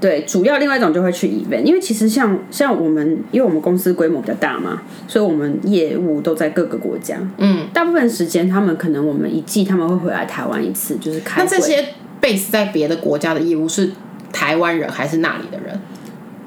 [0.00, 11.44] 对，主要另外一种就会去 event，因为其实像像我们，因为我们公司规模比较大嘛，所以我们业务都在各个国家，嗯，大部分时间他们可能我们一季他们会回来台湾一次，就是开会。
[11.44, 11.84] 那这些
[12.20, 13.90] base 在别的国家的业务是
[14.32, 15.80] 台湾人还是那里的人？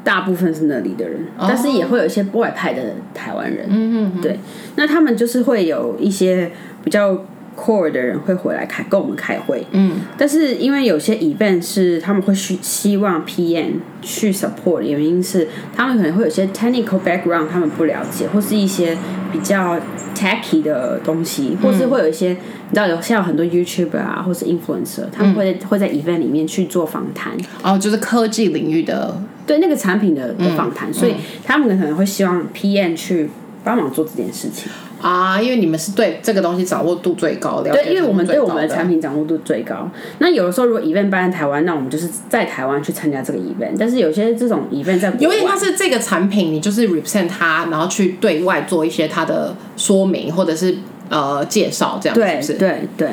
[0.04, 2.82] 大部分是那里的人，但是也会有一些外派的
[3.14, 3.68] 台湾人。
[3.70, 4.40] 嗯嗯，对，
[4.76, 6.52] 那他们就是会有一些
[6.84, 7.24] 比较
[7.58, 9.66] core 的人会回来开跟我们开会。
[9.72, 18.98] 嗯，但是因为有些 event 是他们会希希望 PM 去 support，的原因是他们可能会有些 technical background 他们不了解，或是一些
[19.32, 19.80] 比较
[20.16, 27.34] techy 的东西，或是会有一些、你知道有像有很多 YouTuber 啊，或是 influencer，他们会、会在 event 里面去做访谈。
[27.62, 33.30] 哦，就是科技领域的，对那个产品的的访谈，所以他们可能会希望 PM 去
[33.64, 34.72] 帮忙做这件事情。
[35.02, 39.90] 啊，因为你们是对这个东西掌握度最高，了解对，因为我们对我们的产品品掌握度最高。
[40.20, 43.76] 那有的时候如果 event 办在台湾，那我们就是在台湾去参加这个 event。
[43.80, 50.76] 但是有些这种 event 在国有点外像是这个产品，你就是 represent 它，然后去对外做一些它的说明或者是
[51.10, 52.60] 呃介绍，这样对是不是？
[52.60, 53.10] 对对，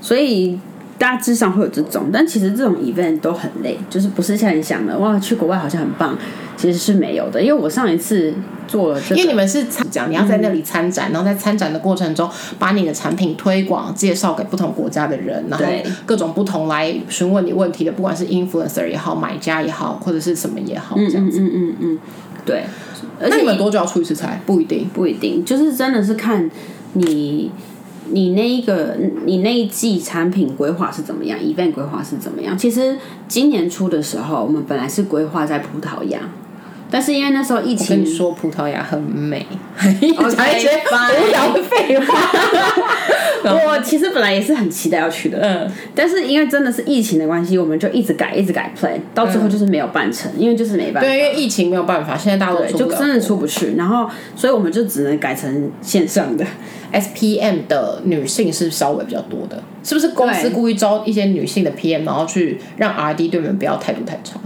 [0.00, 0.58] 所以
[1.02, 6.16] 大致上会有这种，但其实这种 event 都很累，就是不是像你想的哇，去国外好像很棒，
[6.56, 8.32] 其实是没有的，因为我上一次
[8.68, 15.66] 做了这个，因为你们是参讲，你要在那里参展，然后在参展的过程中，把你的产品推广、介绍给不同国家的人，然后
[16.06, 21.40] 各种不同来询问你问题的，不管是 influencer 也好，买家也好，或者是什么也好，这样子。
[21.40, 21.98] 嗯嗯嗯，
[22.46, 22.62] 对，
[23.20, 24.38] 而且那你们多久要出一次差？
[24.46, 24.88] 不一定。
[24.94, 26.48] 不一定，就是真的是看
[26.92, 27.50] 你
[28.12, 32.56] 你那一个你那一季产品规划是怎么样，event 规划是怎么样。
[32.56, 32.96] 其实
[33.26, 36.20] 今年初的时候，我们本来是规划在葡萄牙，
[36.92, 39.46] 但是因为那时候疫情你，说，葡萄牙很美，
[39.80, 42.30] 讲一些无聊的废话。
[43.66, 51.00] 我其实本来也是很期待要去的，嗯，但是因为真的是疫情的关系，我们就一直改，一直改 plan，到最后就是没有办成，因为就是没办法。
[51.00, 56.44] 对，因为疫情没有办法，现在大家都就真的出不去，然后所以我们就只能改成线上的。
[56.92, 64.38] SPM 的女性是稍微比较多的，是不是公司故意招一些女性的 PM，然后去让 RD 对你们不要态度太差？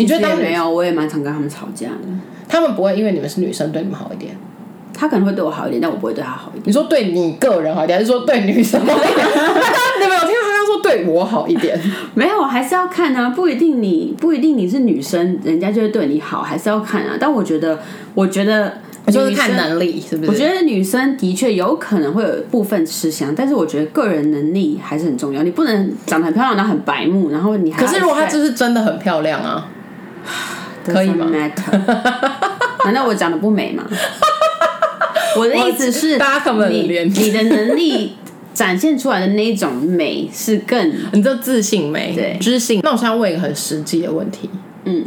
[0.00, 2.08] 你觉得没有，我也蛮常跟他们吵架的。
[2.48, 4.36] 他们不会因为你们是女生对你们好一点？
[4.92, 6.64] 他可能会对我好一点，但我不会对他好一点。
[6.66, 9.26] 你说对你个人好一点，还是说对女生好一点？
[10.02, 11.80] 你们有听到他刚说对我好一点？
[12.14, 17.16] 没有，还是要看啊，不一定你不一定你是女生，人家就会对你好，还是要看啊。
[17.18, 17.78] 但我觉得，
[18.14, 20.30] 我觉得就是看能力，是不是？
[20.30, 25.42] 我觉得女生的确有可能会有部分吃香，但是我觉得个人能力还是很重要。
[25.42, 29.68] 你不能长得很漂亮，然后很白目，然后你还可是如果她这就是真的很漂亮啊，
[30.84, 31.26] 可以吗？
[32.84, 33.84] 难道我长得不美吗？
[35.36, 36.18] 我的意思是，
[36.70, 38.16] 你连你的能力
[38.52, 42.80] 展现出来的那一种美是更 你知道自信美，对知性。
[42.82, 44.50] 那我现在问一个很实际的问题，
[44.84, 45.04] 嗯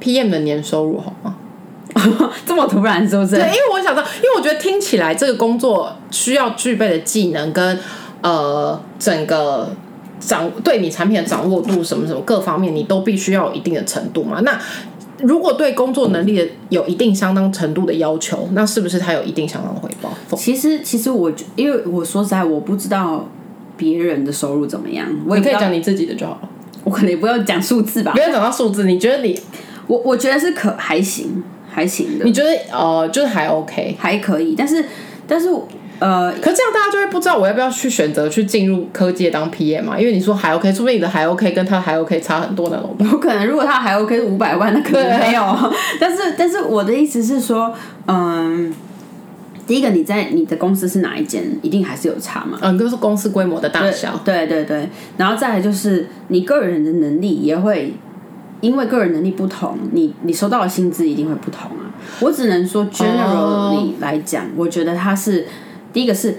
[0.00, 1.36] ，，PM 的年收入好吗？
[2.46, 3.36] 这么突然，是不是？
[3.36, 7.78] 对，因为我想到，因为我觉得听起来这个工作需要具备的技能跟
[8.22, 9.74] 呃整个
[10.18, 14.40] 掌对你产品的掌握度什么什么各方面，你都必须要有一定的程度嘛。
[14.40, 14.58] 那
[15.18, 20.10] 如果对工作能力的有一定相当程度的要求，那是不是他有一定相当的回报？
[20.36, 23.26] 其实，其实我觉因为我说实在，我不知道
[23.78, 26.48] 别人的收入怎么样，我也你可以讲你自己的就好了，
[26.84, 28.18] 我可能也不要讲数字吧不。
[28.18, 28.84] 要讲到数字。
[28.84, 29.40] 你觉得你
[29.86, 33.96] 我我觉得是可还行，还行的你，觉得呃就是还 OK？
[33.98, 34.54] 还可以。
[34.54, 34.84] 但是，
[35.26, 35.48] 但是
[35.98, 39.98] 呃，可这样大家就会不知道我要不要去选择去进入科技当 PM 嘛？
[39.98, 42.94] 因为你说还 OK，说不定你的还 OK 跟他还 OK 差很多那种。
[42.98, 45.42] 有 可能如果他还 OK 五百万，那可能没有。
[46.00, 47.74] 但是，但是我的意思是说，
[48.06, 48.74] 嗯。
[49.66, 52.56] 第一个，你在你的公司是哪一间，一定还是有差嘛？
[52.62, 54.16] 嗯，就是公司规模的大小。
[54.24, 57.92] 对对对，然后再来就是你个人的能力也会，
[58.60, 61.90] 因为个人能力不同，你你收到的薪资一定会不同啊。
[62.20, 65.44] 我只能说 generally 来讲，我觉得它是
[65.96, 66.36] 第一个是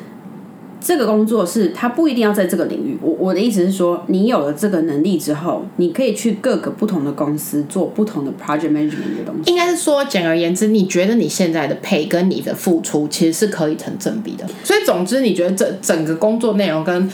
[0.80, 2.96] 这个工作是它不一定要在这个领域。
[3.02, 9.50] 我我的意思是说，你有了这个能力之后，你可以去各个不同的公司做不同的 project management 的东西。
[9.50, 14.46] 应该是说，简而言之，你觉得你现在的配跟你的付出其实是可以成正比的。
[14.64, 17.10] 所以，总之，你觉得整整个工作内容跟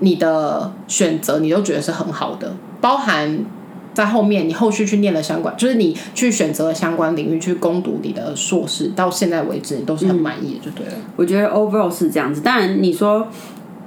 [0.00, 3.42] 你的选择，你都觉得是很好的，包含
[3.92, 10.92] 在后面你后续去念了相关，就是你去选择了相关领域去攻读你的硕士，到现在为止你都是很满意的，就对了。
[11.16, 12.40] 我觉得 overall 是这样子。
[12.40, 13.26] 当然，你说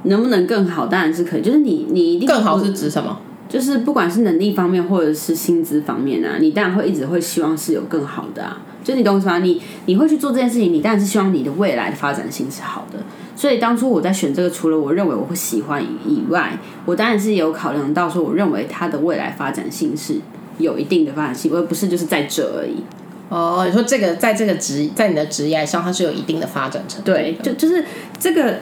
[0.04, 1.42] 能不能更好，当然是可以。
[1.42, 3.20] 就是你你一定更好是指什么？
[3.48, 8.62] 就是不管是能力方面或者是薪资方面啊，你当然会一直会希望是有更好的啊。
[8.84, 9.40] 就你懂我意思吗？
[9.40, 13.00] 你你会去做这件事情，你当然是希望你的未来的发展性是好的。
[13.36, 20.16] 所以当初我在选这个，除了我认为我会喜欢以外，我当然是有考量到说，我认为它的未来发展性是
[20.60, 22.84] 有一定的发展性，而不是就是在这而已。
[23.30, 27.12] 哦，你说这个在这个职在你的职业上，它是有一定的发展程度。
[27.12, 27.84] 对，就就是
[28.20, 28.60] 这个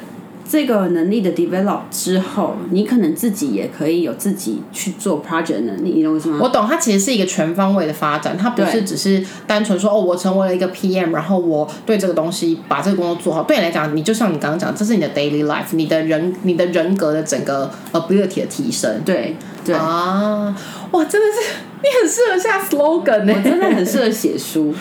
[0.52, 6.40] 这个能力的 develop 之后，你可能自己也可以有自己去做 project 的能力，你懂我意思吗？
[6.42, 13.44] 我懂，它其实是一个全方位的发展，它不是只是单纯说哦，我成为了一个 PM，然后我对这个东西把这个工作做好。
[13.44, 19.02] 对你来讲，你就像你刚刚讲，这是你的 daily life，你的人你的人格的整个 ability 的提升。
[19.06, 20.54] 对对，啊，
[20.92, 24.74] 哇，真的是你很适合下 slogan 呢、我真的很适合写书，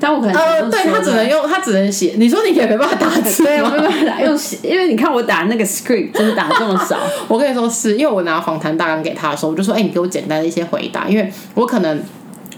[0.00, 2.14] 但我可能呃，对他只能用，他只能写。
[2.16, 6.98] 你说你也没办法打字对，我没办法打用写，因为你看我打那个 script 就是打这么少，
[7.28, 12.02] 我跟你说是，因为我拿访谈大纲给他的时候，我就说，哎、你给我简单的一些回答，因为我可能。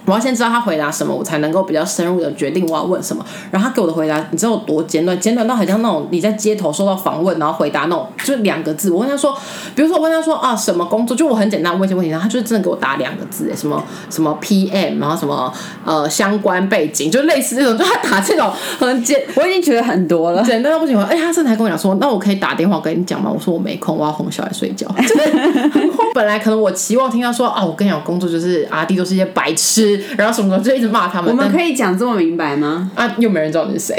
[0.05, 3.25] 我要先知道他回答什么，我才能够比较深入的决定我要问什么。
[3.51, 5.19] 然后他给我的回答，你知道有多简短？
[5.21, 8.91] 简短到很像那种你在街头受到访问，然后回答那种，就两个字。
[8.91, 9.37] 我问他说，
[9.75, 15.53] 比如说我问他说啊什么工作，就我很简单问一些问题，然后他就真的给我打两个字，什么什么 PM，然后什么
[15.85, 20.43] 呃相关背景，就类似这种，就他打这种很简我已经觉得很多了。
[20.43, 21.05] 简单到不行了。
[21.05, 23.31] 哎、他甚至还跟我讲说，那我可以打电话跟你讲吗？
[23.33, 24.87] 我说我没空，我要哄小孩睡觉。
[24.99, 25.31] 就是
[25.69, 31.31] 很慌本来可能我期望听到说啊，我跟你讲，工作就是阿弟都是一些白痴，吃，然后什么什么就一直骂他们。
[31.31, 32.91] 我们可以讲这么明白吗？
[32.95, 33.97] 啊，又没人知道你是谁。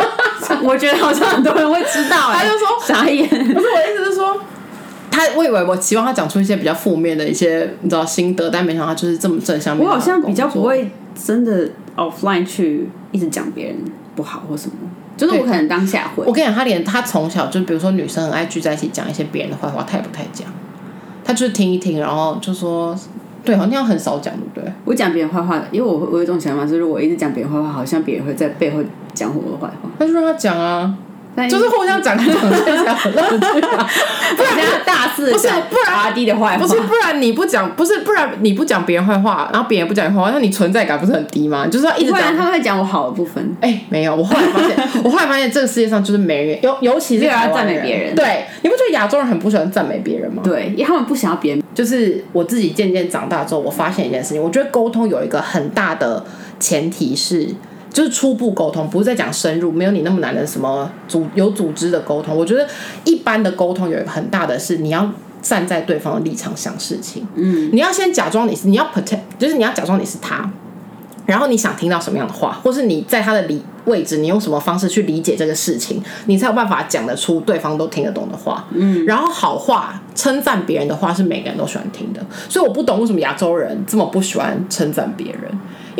[0.62, 3.26] 我觉得好像很多人会知道、哎，他就说傻眼。
[3.28, 4.36] 不是我的意思是说，
[5.10, 9.92] 他我以为我期望他讲出一些比较负面的一些你知道心得，但没想到他就是这么正向面我。
[9.92, 13.76] 好像比较不会真的 offline 去一直讲别人
[14.14, 14.74] 不好或什么，
[15.16, 16.32] 就是我可能当下会我。
[16.32, 20.46] 跟你讲，他连他从小就比如说女生很爱聚在一起讲一些别人的坏话，他也不太讲，
[21.24, 22.94] 他就是听一听，然后就说，
[23.44, 24.72] 对，好像很少讲，对不对？
[24.84, 28.82] 我讲别人坏话，因为我我有一种想法，就是我一直讲别人坏话，好像别人会在背后
[29.14, 31.09] 讲我的坏话，那就让他讲啊，但
[31.48, 33.88] 就是互相讲来讲去，讲很乐趣啊。
[34.36, 34.52] 不然
[34.84, 41.66] 大肆不是讲不然阿弟的坏话，不是，不然你不讲，不是不然你不讲别人坏话，然后别人不讲你坏话，那你存在感不是很低吗？
[41.66, 42.36] 就是要一直讲。
[42.36, 43.56] 他会讲我好的部分。
[43.60, 50.42] 哎、没有，我后来发现， 我后来发现这个世界上就是没人，尤尤其是要赞美别人对，你不觉得亚洲人很不喜欢赞美别人吗？
[50.44, 56.24] 对，因为他们不想要别人就是我自己渐渐长大之后，我发现一件事情，我觉得沟通有一个很大的
[56.58, 57.48] 前提是，
[57.92, 62.36] 就是初步沟通，不是在讲深入，没有你那么难的什么组有组织的沟通。
[62.36, 62.66] 我觉得
[63.04, 65.10] 一般的沟通有一个很大的是，你要
[65.42, 70.50] 站在对方的立场想事情，嗯，你要先假装你是，你要 pretend，就是你要假装你是他。
[71.26, 78.66] 然后你想听到什么样的话，或是你在他的理位置，你用什么方式去理解这个事情，你才有办法讲得出对方都听得懂的话。
[78.72, 85.42] 嗯，然后好话称赞别人的话是每个人都喜欢听的，所以我不懂为什么亚洲人这么不喜欢称赞别人，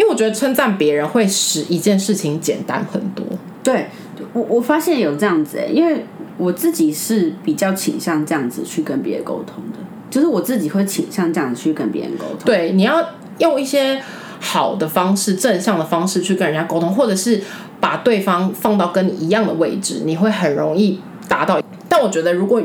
[0.01, 3.23] 因为我觉得称赞别人会使一件事情简单很多。
[3.63, 3.87] 对
[4.33, 6.07] 我，我发现有这样子哎、因为
[6.39, 9.79] 我自己是比较倾向这样子去跟别人沟通的，
[10.09, 12.39] 就是我自己会倾向这样子去跟别人沟通。
[12.47, 14.01] 对，你要用一些
[14.41, 17.43] 好的方式、正向的方式去跟人家沟通，或者是
[17.79, 20.99] 把对方放到跟你一样的位置，你会很容易
[21.29, 21.61] 达到。
[21.91, 22.63] 但我觉得，如果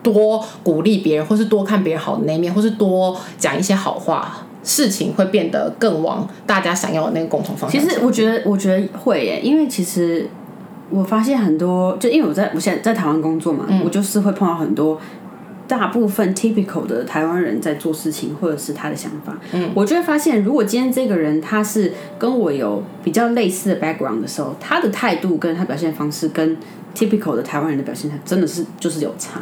[0.00, 7.80] 多鼓励别人，或是多看别人好的那一面，或是多讲一些好话，事情会变得更往大家想要的那个共同方向。
[7.80, 10.28] 其实我觉得，我觉得会耶，因为其实
[10.90, 15.00] 我发现很多，就因为我在我现在在台湾工作嘛，我就是会碰到很多
[15.66, 19.38] 大部分 typical 的台湾人在做事情，或者是他的想法。
[19.52, 26.54] 嗯，我就会发现，如果今天这个人他是跟我有比较类似的 background 的时候，他的态度跟他表现方式跟
[26.94, 29.40] typical 的台湾人的表现，他真的是就是有差。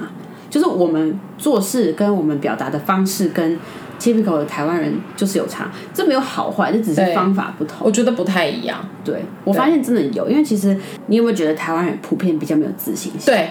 [0.49, 3.59] 就是我们做事跟我们表达的方式跟
[3.99, 7.79] typical 的台湾人就是有差，这没有好坏，这只是方法不同。
[7.83, 8.79] 我觉得不太一样。
[9.05, 10.77] 对我发现真的有，因为其实
[11.07, 13.23] 你有没有觉得台湾人普遍比较没有自信心？
[13.27, 13.51] 对，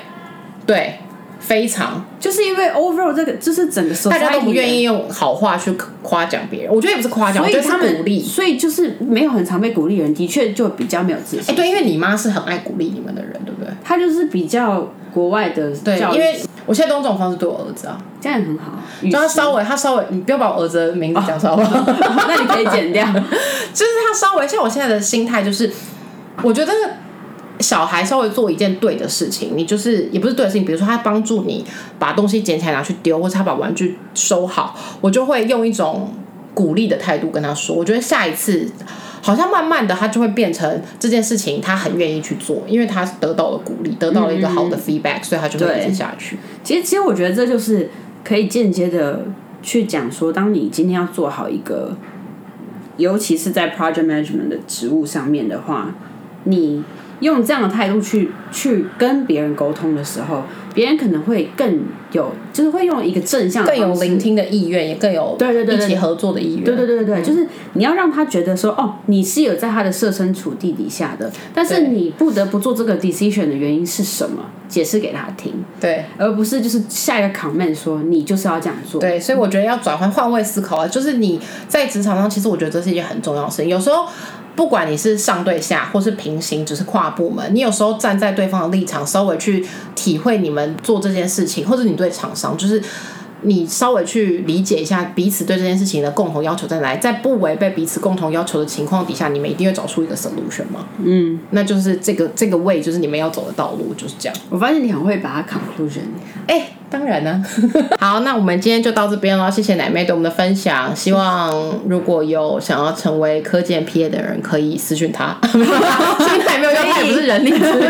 [0.66, 1.00] 对，
[1.40, 5.72] 非常，就是因为 overall 这个就是整个 society 大家都不愿意用好话去
[6.02, 6.74] 夸奖别人。
[6.74, 8.22] 我觉得也不是夸奖，我觉得他们是鼓励。
[8.22, 11.56] 所以就是没有很常被鼓励的人，的确就比较没有自哎、信。
[11.56, 13.72] 对，因为你妈是很爱鼓励你们的人，对不对？
[13.84, 18.74] 她就是比较国外的对，教育，因为我现在都用这种方式对我儿子啊，这样也很好。
[19.04, 22.26] 就他稍微，他稍微，你不要把我儿子的名字讲出来好不好？
[22.28, 23.06] 那你可以剪掉。
[23.74, 25.70] 就是他稍微，像我现在的心态就是，
[26.42, 26.72] 我觉得
[27.60, 31.66] 小孩稍微做一件对的事情，你就是也不是对的事情，比如说他帮助你
[31.98, 36.14] 把东西捡起来拿去丢，或者他把玩具收好，我就会用一种
[36.54, 37.76] 鼓励的态度跟他说。
[37.76, 38.70] 我觉得下一次。
[39.22, 46.38] 好像慢慢的，他就会变成这件事情，他很愿意去做，因为他得到了鼓励，得到了一个好的 feedback，、所以他就会一直下去。
[46.64, 47.90] 其实，其实我觉得这就是
[48.24, 49.26] 可以间接的
[49.64, 51.98] 去讲说，当你今天要做好一个，
[52.98, 55.96] 尤其是在 project management 的职务上面的话，
[56.44, 56.84] 你
[57.20, 60.44] 用这样的态度去去跟别人沟通的时候，
[60.74, 66.64] 别人可能会更有，就是会用一个正向的更有聆听的意愿，也更有对对对对一起合作的意愿。
[66.64, 74.44] 对对对对对，就是你要让他觉得说，哦，你是有在他的设身处地底下的，但是你不得不做这个 decision 的原因是什么？
[74.68, 79.00] 解释给他听，对而不是就是下一个 comment 说你就是要这样做。
[79.00, 83.70] 对，所以我觉得要转换换位思考啊，就是你在职场上，其实我觉得这是一件很重要的事情。
[83.70, 84.08] 有时候
[84.56, 92.82] 不管你是上对下，或是平行，只是跨部门，你有时候站在对方的立场，稍微去体会你们做这件事情，或者你对厂商，就是。
[93.42, 100.88] 你稍微去理解一下彼此对这件事情的共同要求在哪里，在不违背彼此共同要求的情况底下，你们一定会找出一个 solution 嘛？
[101.04, 104.36] 嗯，那就是这个这个 way，就是你们要走的道路，就是这样。
[104.50, 106.06] 我发现你很会把它 conclusion。
[106.48, 107.44] 哎、当然呢。
[108.00, 110.96] 好，那我们今天就到这边了，谢谢奶妹对我们的分享。
[110.96, 111.52] 希望
[111.88, 115.36] 如果有想要成为科建 PA 的人，可以私讯他。
[115.52, 115.64] 所以
[116.46, 117.90] 奶妹，因为他也不是人力资源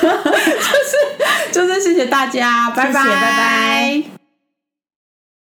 [0.00, 4.25] 就是就是谢谢大家，拜谢谢拜拜